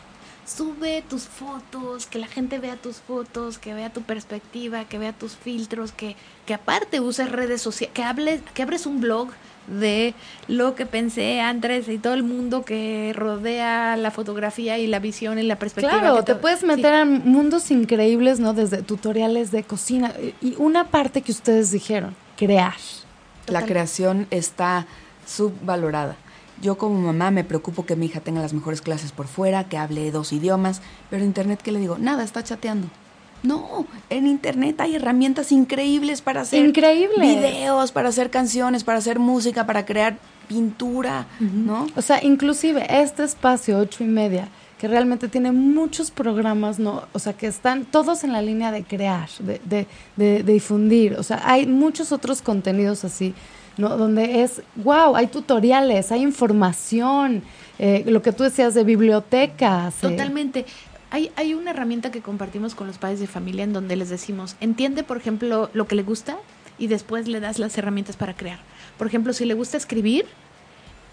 [0.46, 5.12] Sube tus fotos, que la gente vea tus fotos, que vea tu perspectiva, que vea
[5.12, 6.16] tus filtros, que,
[6.46, 9.28] que aparte uses redes sociales, que hables, que abres un blog
[9.66, 10.14] de
[10.48, 15.38] lo que pensé antes y todo el mundo que rodea la fotografía y la visión
[15.38, 16.00] y la perspectiva.
[16.00, 18.54] Claro, te puedes meter en mundos increíbles, ¿no?
[18.54, 20.12] Desde tutoriales de cocina.
[20.40, 22.74] Y una parte que ustedes dijeron, crear.
[23.46, 24.86] La creación está
[25.26, 26.16] subvalorada.
[26.62, 29.76] Yo como mamá me preocupo que mi hija tenga las mejores clases por fuera, que
[29.76, 31.98] hable dos idiomas, pero en internet, ¿qué le digo?
[31.98, 32.88] Nada, está chateando.
[33.44, 37.18] No, en internet hay herramientas increíbles para hacer Increíbles.
[37.36, 40.16] videos, para hacer canciones, para hacer música, para crear
[40.48, 41.86] pintura, ¿no?
[41.96, 47.04] O sea, inclusive este espacio, ocho y media, que realmente tiene muchos programas, ¿no?
[47.12, 49.86] O sea, que están todos en la línea de crear, de, de,
[50.16, 51.14] de- de difundir.
[51.18, 53.34] O sea, hay muchos otros contenidos así.
[53.76, 53.96] ¿no?
[53.96, 57.42] Donde es, wow, hay tutoriales, hay información,
[57.80, 59.94] eh, lo que tú decías de bibliotecas.
[59.94, 60.16] eh.
[61.14, 64.56] Hay, hay una herramienta que compartimos con los padres de familia en donde les decimos,
[64.60, 66.38] entiende, por ejemplo, lo que le gusta
[66.76, 68.58] y después le das las herramientas para crear.
[68.98, 70.26] Por ejemplo, si le gusta escribir,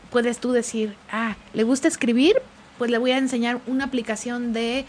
[0.10, 2.42] puedes tú decir, ah, le gusta escribir,
[2.80, 4.86] pues le voy a enseñar una aplicación de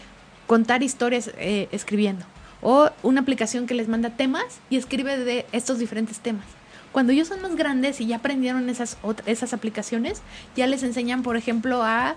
[0.47, 2.25] contar historias eh, escribiendo.
[2.63, 6.47] O una aplicación que les manda temas y escribe de estos diferentes temas.
[6.91, 8.97] Cuando ellos son más grandes y ya aprendieron esas,
[9.27, 10.23] esas aplicaciones,
[10.55, 12.15] ya les enseñan, por ejemplo, a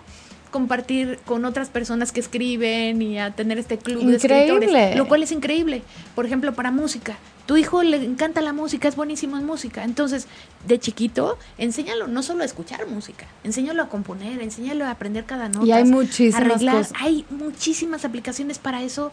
[0.57, 4.65] compartir con otras personas que escriben y a tener este club de Increíble.
[4.65, 5.83] escritores, lo cual es increíble.
[6.15, 10.29] Por ejemplo, para música, tu hijo le encanta la música, es buenísimo en música, entonces
[10.67, 15.51] de chiquito enséñalo no solo a escuchar música, enséñalo a componer, enséñalo a aprender cada
[15.51, 16.93] nota, Y hay muchísimas arreglar, cosas.
[16.99, 19.13] hay muchísimas aplicaciones para eso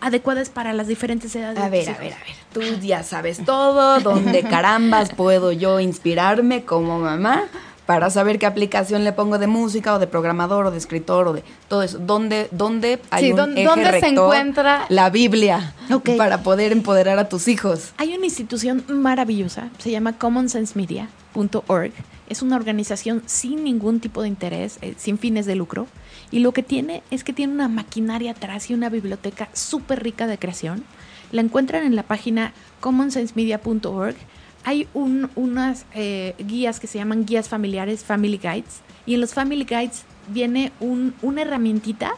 [0.00, 1.58] adecuadas para las diferentes edades.
[1.58, 2.34] A de ver, a ver, a ver.
[2.52, 7.44] Tú ya sabes todo, dónde carambas puedo yo inspirarme como mamá
[7.86, 11.32] para saber qué aplicación le pongo de música o de programador o de escritor o
[11.34, 11.98] de todo eso.
[11.98, 14.86] ¿Dónde, dónde hay Sí, un ¿dónde- eje dónde se encuentra?
[14.88, 15.74] La Biblia
[16.16, 17.92] para poder empoderar a tus hijos.
[17.98, 21.92] Hay una institución maravillosa, se llama commonsensemedia.org.
[22.28, 25.86] Es una organización sin ningún tipo de interés, eh, sin fines de lucro.
[26.30, 30.26] Y lo que tiene es que tiene una maquinaria atrás y una biblioteca súper rica
[30.26, 30.84] de creación.
[31.32, 34.16] La encuentran en la página commonsensemedia.org.
[34.64, 38.80] Hay un- unas eh, guías que se llaman guías familiares, Family Guides.
[39.06, 42.12] Y en los Family Guides viene un- una herramientita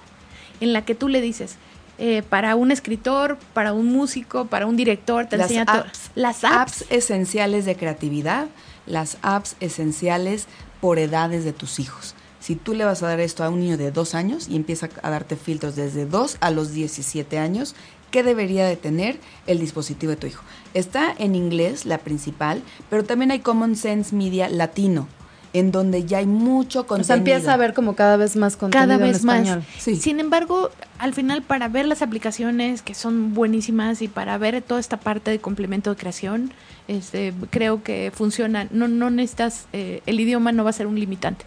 [0.61, 1.57] en la que tú le dices,
[1.99, 6.11] eh, para un escritor, para un músico, para un director, te Las enseña apps.
[6.15, 6.83] Las apps.
[6.83, 8.47] apps esenciales de creatividad,
[8.87, 10.47] las apps esenciales
[10.81, 12.15] por edades de tus hijos.
[12.39, 14.89] Si tú le vas a dar esto a un niño de dos años y empieza
[15.03, 17.75] a darte filtros desde 2 a los 17 años,
[18.11, 20.43] ¿qué debería de tener el dispositivo de tu hijo?
[20.75, 25.09] Está en inglés, la principal, pero también hay Common Sense Media latino,
[25.53, 27.07] en donde ya hay mucho O contenido.
[27.07, 29.37] sea, empieza a ver como cada vez más contenido cada vez en más.
[29.41, 29.65] español.
[29.79, 29.97] Sí.
[29.97, 34.81] Sin embargo, al final para ver las aplicaciones que son buenísimas y para ver toda
[34.81, 36.53] esta parte de complemento de creación,
[36.89, 38.69] este, creo que funciona.
[38.71, 41.45] No, no necesitas, eh, el idioma no va a ser un limitante.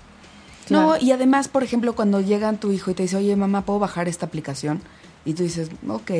[0.69, 3.79] No, y además, por ejemplo, cuando llega tu hijo y te dice, oye, mamá, ¿puedo
[3.79, 4.81] bajar esta aplicación?
[5.29, 6.11] Y tú dices, ok,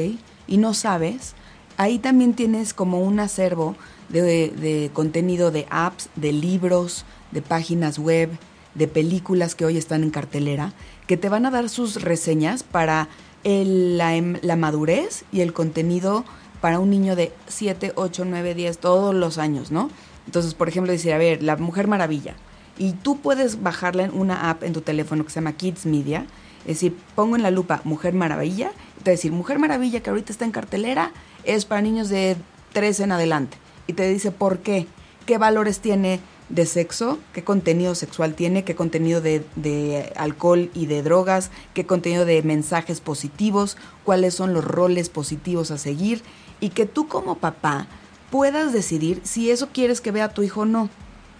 [0.45, 1.34] y no sabes,
[1.78, 3.76] ahí también tienes como un acervo
[4.10, 8.30] de, contenido de apps, de libros, de páginas web,
[8.76, 10.74] de películas que hoy están en cartelera,
[11.07, 13.07] que te van a dar sus reseñas para
[13.43, 16.24] la, la madurez y el contenido
[16.62, 19.89] para un niño de 7, 8, 9, 10, todos los años, ¿no?
[20.28, 22.36] Entonces, por ejemplo, decir, a ver, La Mujer Maravilla.
[22.78, 26.28] Y tú puedes bajarla en una app en tu teléfono que se llama Kids Media.
[26.62, 28.72] Es decir, pongo en la lupa Mujer Maravilla.
[29.04, 31.12] Te decir, Mujer Maravilla, que ahorita está en cartelera,
[31.43, 32.36] es para niños de
[32.74, 33.58] 3 en adelante.
[33.88, 34.88] Y te dice por qué,
[35.26, 36.20] qué valores tiene
[36.50, 41.86] de sexo, qué contenido sexual tiene, qué contenido de, de alcohol y de drogas, qué
[41.86, 46.24] contenido de mensajes positivos, cuáles son los roles positivos a seguir.
[46.60, 47.88] Y que tú como papá
[48.32, 50.89] puedas decidir si eso quieres que vea tu hijo o no.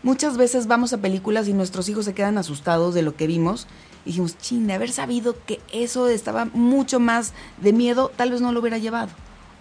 [0.01, 3.68] Muchas veces vamos a películas y nuestros hijos se quedan asustados de lo que vimos.
[4.06, 8.41] Y dijimos, chin, de haber sabido que eso estaba mucho más de miedo, tal vez
[8.41, 9.10] no lo hubiera llevado.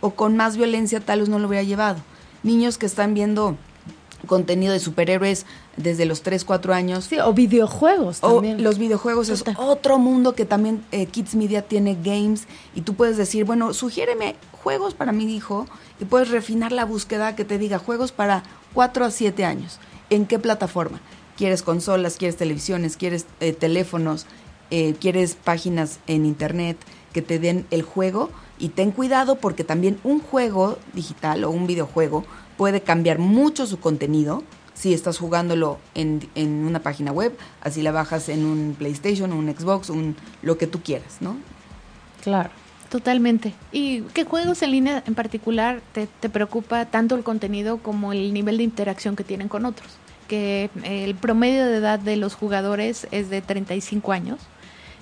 [0.01, 1.99] O con más violencia, tal vez no lo hubiera llevado.
[2.43, 3.57] Niños que están viendo
[4.27, 7.05] contenido de superhéroes desde los 3, 4 años.
[7.05, 8.63] Sí, o videojuegos O también.
[8.63, 13.17] los videojuegos es otro mundo que también eh, Kids Media tiene games y tú puedes
[13.17, 15.67] decir, bueno, sugiéreme juegos para mi hijo
[16.01, 18.43] y puedes refinar la búsqueda que te diga juegos para
[18.75, 19.79] 4 a 7 años.
[20.11, 21.01] ¿En qué plataforma?
[21.39, 22.17] ¿Quieres consolas?
[22.17, 22.97] ¿Quieres televisiones?
[22.97, 24.27] ¿Quieres eh, teléfonos?
[24.73, 26.77] Eh, ¿Quieres páginas en internet
[27.13, 28.31] que te den el juego?
[28.59, 32.25] Y ten cuidado porque también un juego digital o un videojuego
[32.57, 34.43] puede cambiar mucho su contenido
[34.75, 39.49] si estás jugándolo en, en una página web, así la bajas en un PlayStation, un
[39.49, 41.37] Xbox, un lo que tú quieras, ¿no?
[42.25, 42.51] Claro.
[42.89, 43.53] Totalmente.
[43.71, 48.33] ¿Y qué juegos en línea en particular te, te preocupa tanto el contenido como el
[48.33, 49.98] nivel de interacción que tienen con otros?
[50.29, 54.39] Que eh, el promedio de edad de los jugadores es de 35 años.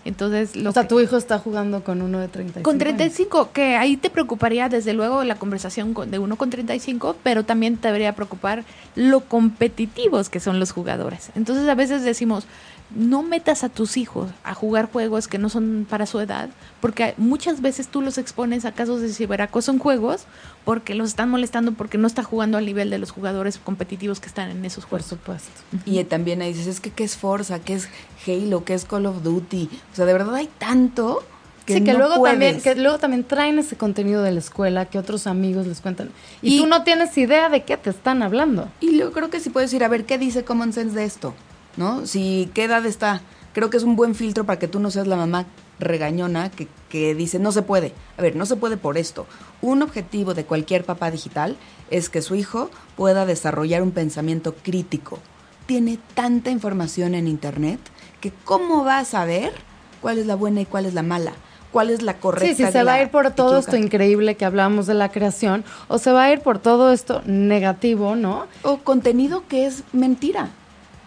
[0.05, 2.63] Entonces, lo o sea, que- tu hijo está jugando con uno de 35.
[2.63, 2.85] con años.
[2.97, 7.45] 35, que ahí te preocuparía desde luego la conversación con- de uno con 35, pero
[7.45, 8.63] también te debería preocupar
[8.95, 11.31] lo competitivos que son los jugadores.
[11.35, 12.47] Entonces a veces decimos,
[12.95, 16.51] no metas a tus hijos a jugar juegos que no son para su edad,
[16.81, 20.27] porque muchas veces tú los expones a casos de ciberacoso en juegos
[20.67, 24.27] porque los están molestando porque no está jugando al nivel de los jugadores competitivos que
[24.27, 25.07] están en esos Por juegos.
[25.07, 25.51] supuesto.
[25.87, 27.89] Y también ahí dices, es que qué es Forza, qué es
[28.27, 29.71] Halo, qué es Call of Duty.
[29.93, 31.23] O sea, de verdad hay tanto
[31.67, 32.63] Que sí, que no luego, también, puedes.
[32.63, 36.11] que luego también traen ese contenido de la escuela que otros amigos les cuentan.
[36.43, 38.69] Y, Y- tú no tienes idea de qué te están hablando.
[38.81, 41.33] Y yo creo que sí puedes decir, a ver, ¿qué dice Common Sense de esto?
[41.77, 42.07] ¿No?
[42.07, 43.21] Si, ¿qué edad está?
[43.57, 45.47] Creo que es un buen filtro para que tú no seas la mamá
[45.79, 47.95] regañona que, que dice, no se puede.
[48.19, 49.27] A ver, no se puede por esto.
[49.63, 51.57] Un objetivo de cualquier papá digital
[51.91, 55.21] es que su hijo pueda desarrollar un pensamiento crítico.
[55.65, 57.81] Tiene tanta información en Internet
[58.21, 59.55] que ¿cómo va a saber
[60.03, 61.33] cuál es la buena y cuál es la mala?
[61.73, 62.55] ¿Cuál es la correcta?
[62.55, 65.65] Sí, de se va a ir por todo esto increíble que hablábamos de la creación,
[65.89, 68.49] o se va a ir por todo esto negativo, ¿no?
[68.65, 70.51] o contenido que es mentira.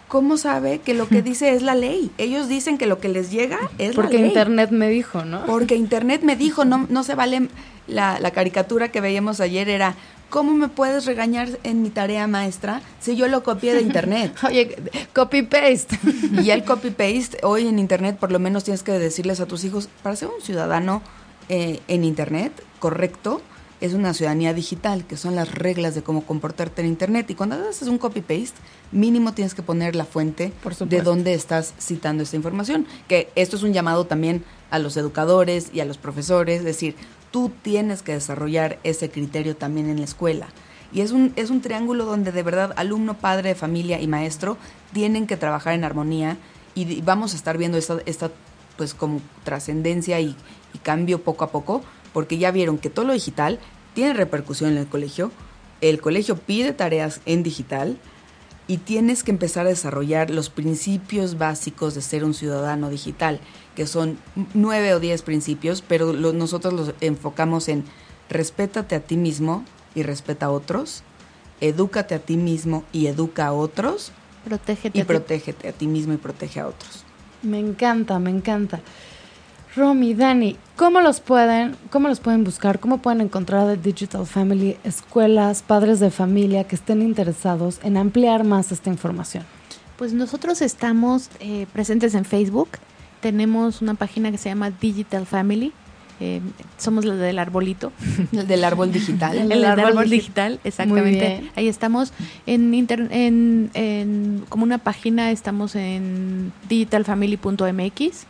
[0.10, 2.12] ¿Cómo sabe que lo que dice es la ley?
[2.18, 4.30] Ellos dicen que lo que les llega es Porque la ley.
[4.30, 5.46] Internet me dijo, ¿no?
[5.46, 7.48] Porque Internet me dijo, no, no se vale.
[7.86, 9.96] La, la caricatura que veíamos ayer era,
[10.30, 14.36] ¿cómo me puedes regañar en mi tarea maestra si yo lo copié de Internet?
[14.44, 14.76] Oye,
[15.14, 16.00] copy-paste.
[16.34, 19.64] Y ya el copy-paste, hoy en Internet por lo menos tienes que decirles a tus
[19.64, 21.04] hijos, para ser un ciudadano
[21.50, 23.42] eh, en Internet correcto,
[23.82, 27.30] es una ciudadanía digital, que son las reglas de cómo comportarte en Internet.
[27.30, 28.60] Y cuando haces un copy-paste,
[28.92, 32.86] mínimo tienes que poner la fuente Por de dónde estás citando esta información.
[33.08, 36.96] Que esto es un llamado también a los educadores y a los profesores, es decir,
[37.32, 40.48] tú tienes que desarrollar ese criterio también en la escuela.
[40.92, 44.58] Y es un, es un triángulo donde de verdad alumno, padre, familia y maestro
[44.92, 46.38] tienen que trabajar en armonía
[46.74, 48.32] y, y vamos a estar viendo esta, esta
[48.76, 50.36] pues como trascendencia y,
[50.74, 53.60] y cambio poco a poco, porque ya vieron que todo lo digital
[53.94, 55.32] tiene repercusión en el colegio,
[55.82, 57.98] el colegio pide tareas en digital
[58.68, 63.40] y tienes que empezar a desarrollar los principios básicos de ser un ciudadano digital,
[63.76, 64.18] que son
[64.54, 67.84] nueve o diez principios, pero lo- nosotros los enfocamos en
[68.30, 69.64] respétate a ti mismo
[69.96, 71.02] y respeta a otros,
[71.62, 74.12] edúcate a ti mismo y educa a otros,
[74.46, 74.98] Protégete.
[74.98, 75.08] y a ti.
[75.08, 77.04] protégete a ti mismo y protege a otros.
[77.42, 78.82] Me encanta, me encanta.
[79.76, 82.80] Romy, Dani, ¿cómo los pueden, cómo los pueden buscar?
[82.80, 88.44] ¿Cómo pueden encontrar The Digital Family, escuelas, padres de familia que estén interesados en ampliar
[88.44, 89.44] más esta información?
[89.98, 92.70] Pues nosotros estamos eh, presentes en Facebook.
[93.22, 95.72] Tenemos una página que se llama Digital Family.
[96.22, 96.42] Eh,
[96.78, 97.92] somos la del arbolito.
[98.34, 99.38] El del árbol digital.
[99.38, 101.50] El El, árbol árbol, digi- digital, exactamente.
[101.56, 102.12] Ahí estamos.
[102.46, 108.26] En, inter- en, en- como una página estamos en digitalfamily.mx.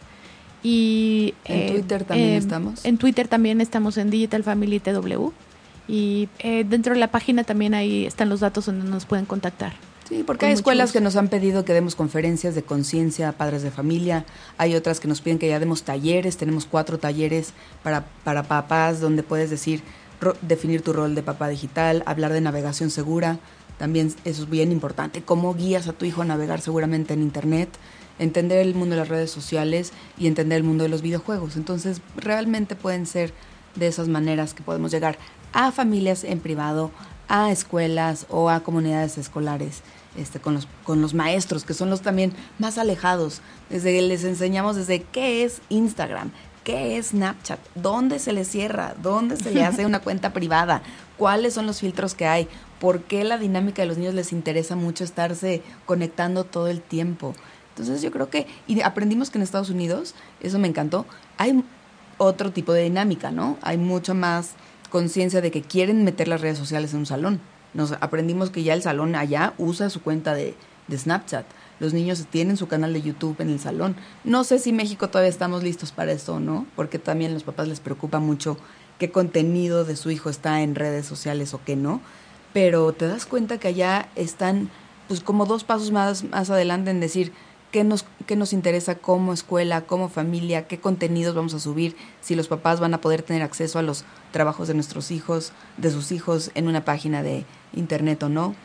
[0.64, 2.86] Y En eh, Twitter también eh, estamos.
[2.86, 5.30] En Twitter también estamos en Digital Family TW.
[5.88, 9.74] Y eh, dentro de la página también ahí están los datos donde nos pueden contactar.
[10.08, 11.00] Sí, porque hay escuelas gusto.
[11.00, 14.26] que nos han pedido que demos conferencias de conciencia a padres de familia,
[14.58, 17.54] hay otras que nos piden que ya demos talleres, tenemos cuatro talleres
[17.84, 19.84] para, para papás donde puedes decir,
[20.20, 23.38] ro- definir tu rol de papá digital, hablar de navegación segura,
[23.78, 27.70] también eso es bien importante, cómo guías a tu hijo a navegar seguramente en Internet,
[28.20, 31.56] entender el mundo de las redes sociales y entender el mundo de los videojuegos.
[31.56, 33.34] Entonces, realmente pueden ser
[33.76, 35.18] de esas maneras que podemos llegar
[35.54, 36.92] a familias en privado,
[37.28, 39.82] a escuelas o a comunidades escolares,
[40.18, 43.42] este, con los, con los maestros, que son los también más alejados.
[43.70, 46.32] Desde les enseñamos desde qué es Instagram,
[46.64, 50.82] qué es Snapchat, dónde se le cierra, dónde se le hace una cuenta privada,
[51.18, 52.48] cuáles son los filtros que hay,
[52.80, 57.34] por qué la dinámica de los niños les interesa mucho estarse conectando todo el tiempo.
[57.80, 61.06] Entonces yo creo que, y aprendimos que en Estados Unidos, eso me encantó,
[61.38, 61.64] hay
[62.18, 63.58] otro tipo de dinámica, ¿no?
[63.62, 64.52] Hay mucho más
[64.90, 67.40] conciencia de que quieren meter las redes sociales en un salón.
[67.74, 70.56] Nos aprendimos que ya el salón allá usa su cuenta de,
[70.88, 71.46] de Snapchat.
[71.80, 73.96] Los niños tienen su canal de YouTube en el salón.
[74.26, 77.44] No sé si México todavía estamos listos para esto o no, porque también a los
[77.44, 78.58] papás les preocupa mucho
[78.98, 82.02] qué contenido de su hijo está en redes sociales o qué no.
[82.52, 84.70] Pero te das cuenta que allá están
[85.08, 87.32] pues como dos pasos más, más adelante en decir
[87.72, 92.36] qué nos, qué nos interesa como escuela, como familia, qué contenidos vamos a subir, si
[92.36, 96.12] los papás van a poder tener acceso a los trabajos de nuestros hijos, de sus
[96.12, 98.56] hijos en una página de internet o no.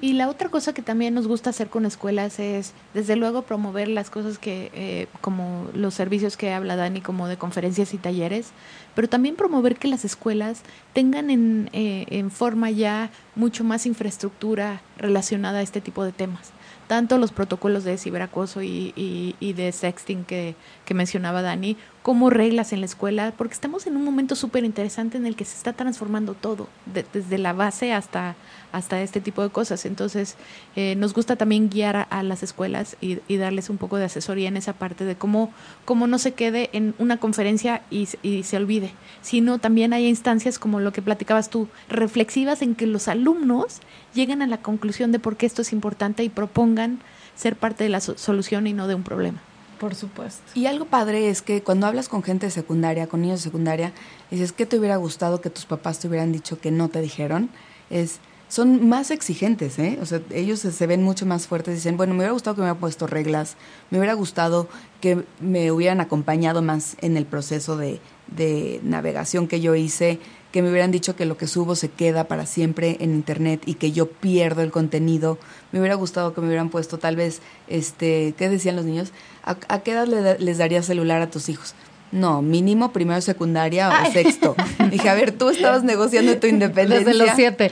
[0.00, 3.88] Y la otra cosa que también nos gusta hacer con escuelas es, desde luego, promover
[3.88, 8.52] las cosas que, eh, como los servicios que habla Dani, como de conferencias y talleres,
[8.94, 10.62] pero también promover que las escuelas
[10.92, 16.53] tengan en, eh, en forma ya mucho más infraestructura relacionada a este tipo de temas.
[16.86, 20.54] Tanto los protocolos de ciberacoso y, y, y de sexting que,
[20.84, 25.16] que mencionaba Dani, como reglas en la escuela, porque estamos en un momento súper interesante
[25.16, 28.34] en el que se está transformando todo, de- desde la base hasta,
[28.74, 29.86] hasta este tipo de cosas.
[29.86, 30.36] Entonces,
[30.76, 34.04] eh, nos gusta también guiar a, a las escuelas y, y darles un poco de
[34.04, 35.52] asesoría en esa parte de cómo,
[35.84, 40.06] cómo no se quede en una conferencia y, se- y se olvide, sino también hay
[40.08, 43.78] instancias como lo que platicabas tú, reflexivas en que los alumnos
[44.14, 46.98] lleguen a la conclusión de por qué esto es importante y propongan
[47.36, 49.40] ser parte de la so- solución y no de un problema.
[49.78, 50.40] Por supuesto.
[50.54, 53.92] Y algo padre es que cuando hablas con gente de secundaria, con niños de secundaria,
[54.30, 57.50] dices, ¿qué te hubiera gustado que tus papás te hubieran dicho que no te dijeron?
[57.90, 58.18] Es,
[58.54, 59.98] son más exigentes, ¿eh?
[60.00, 61.74] O sea, ellos se, ven mucho más fuertes.
[61.74, 63.56] Dicen, bueno, me hubiera gustado que me hubieran puesto reglas,
[63.90, 64.68] me hubiera gustado
[65.00, 67.98] que me hubieran acompañado más en el proceso de,
[68.28, 70.20] de navegación que yo hice,
[70.52, 73.74] que me hubieran dicho que lo que subo se queda para siempre en internet y
[73.74, 75.36] que yo pierdo el contenido.
[75.72, 79.10] Me hubiera gustado que me hubieran puesto tal vez, este, ¿qué decían los niños?
[79.42, 81.74] ¿A, a qué edad le les daría celular a tus hijos?
[82.14, 84.54] No, mínimo primero secundaria o sexto.
[84.90, 87.04] Dije, a ver, tú estabas negociando tu independencia.
[87.04, 87.70] Desde los siete.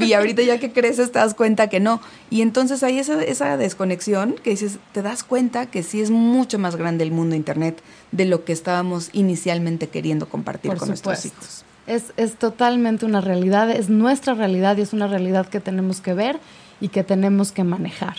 [0.00, 2.00] Y ahorita ya que creces te das cuenta que no.
[2.30, 6.58] Y entonces hay esa, esa desconexión que dices, te das cuenta que sí es mucho
[6.58, 7.82] más grande el mundo Internet
[8.12, 11.64] de lo que estábamos inicialmente queriendo compartir Por con nuestros hijos.
[11.86, 16.14] Es, es totalmente una realidad, es nuestra realidad y es una realidad que tenemos que
[16.14, 16.40] ver
[16.80, 18.16] y que tenemos que manejar.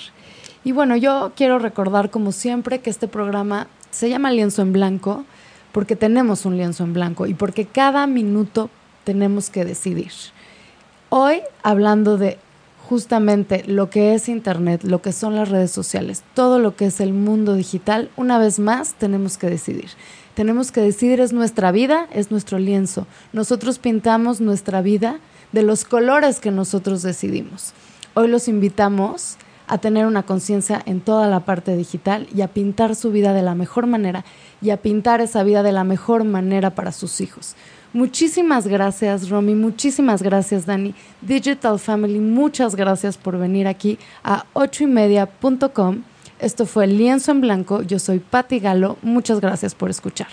[0.63, 5.25] Y bueno, yo quiero recordar como siempre que este programa se llama Lienzo en Blanco
[5.73, 8.69] porque tenemos un lienzo en blanco y porque cada minuto
[9.03, 10.11] tenemos que decidir.
[11.09, 12.37] Hoy hablando de
[12.87, 17.01] justamente lo que es Internet, lo que son las redes sociales, todo lo que es
[17.01, 19.89] el mundo digital, una vez más tenemos que decidir.
[20.35, 23.07] Tenemos que decidir es nuestra vida, es nuestro lienzo.
[23.33, 25.19] Nosotros pintamos nuestra vida
[25.51, 27.73] de los colores que nosotros decidimos.
[28.15, 29.37] Hoy los invitamos
[29.67, 33.41] a tener una conciencia en toda la parte digital y a pintar su vida de
[33.41, 34.25] la mejor manera
[34.61, 37.55] y a pintar esa vida de la mejor manera para sus hijos.
[37.93, 39.53] Muchísimas gracias, Romy.
[39.53, 40.95] Muchísimas gracias, Dani.
[41.21, 46.01] Digital Family, muchas gracias por venir aquí a ochoymedia.com.
[46.39, 47.83] Esto fue Lienzo en Blanco.
[47.83, 48.97] Yo soy Patti Galo.
[49.03, 50.27] Muchas gracias por escuchar.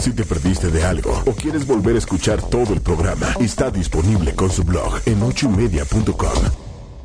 [0.00, 4.34] Si te perdiste de algo o quieres volver a escuchar todo el programa, está disponible
[4.34, 6.71] con su blog en ochoymedia.com.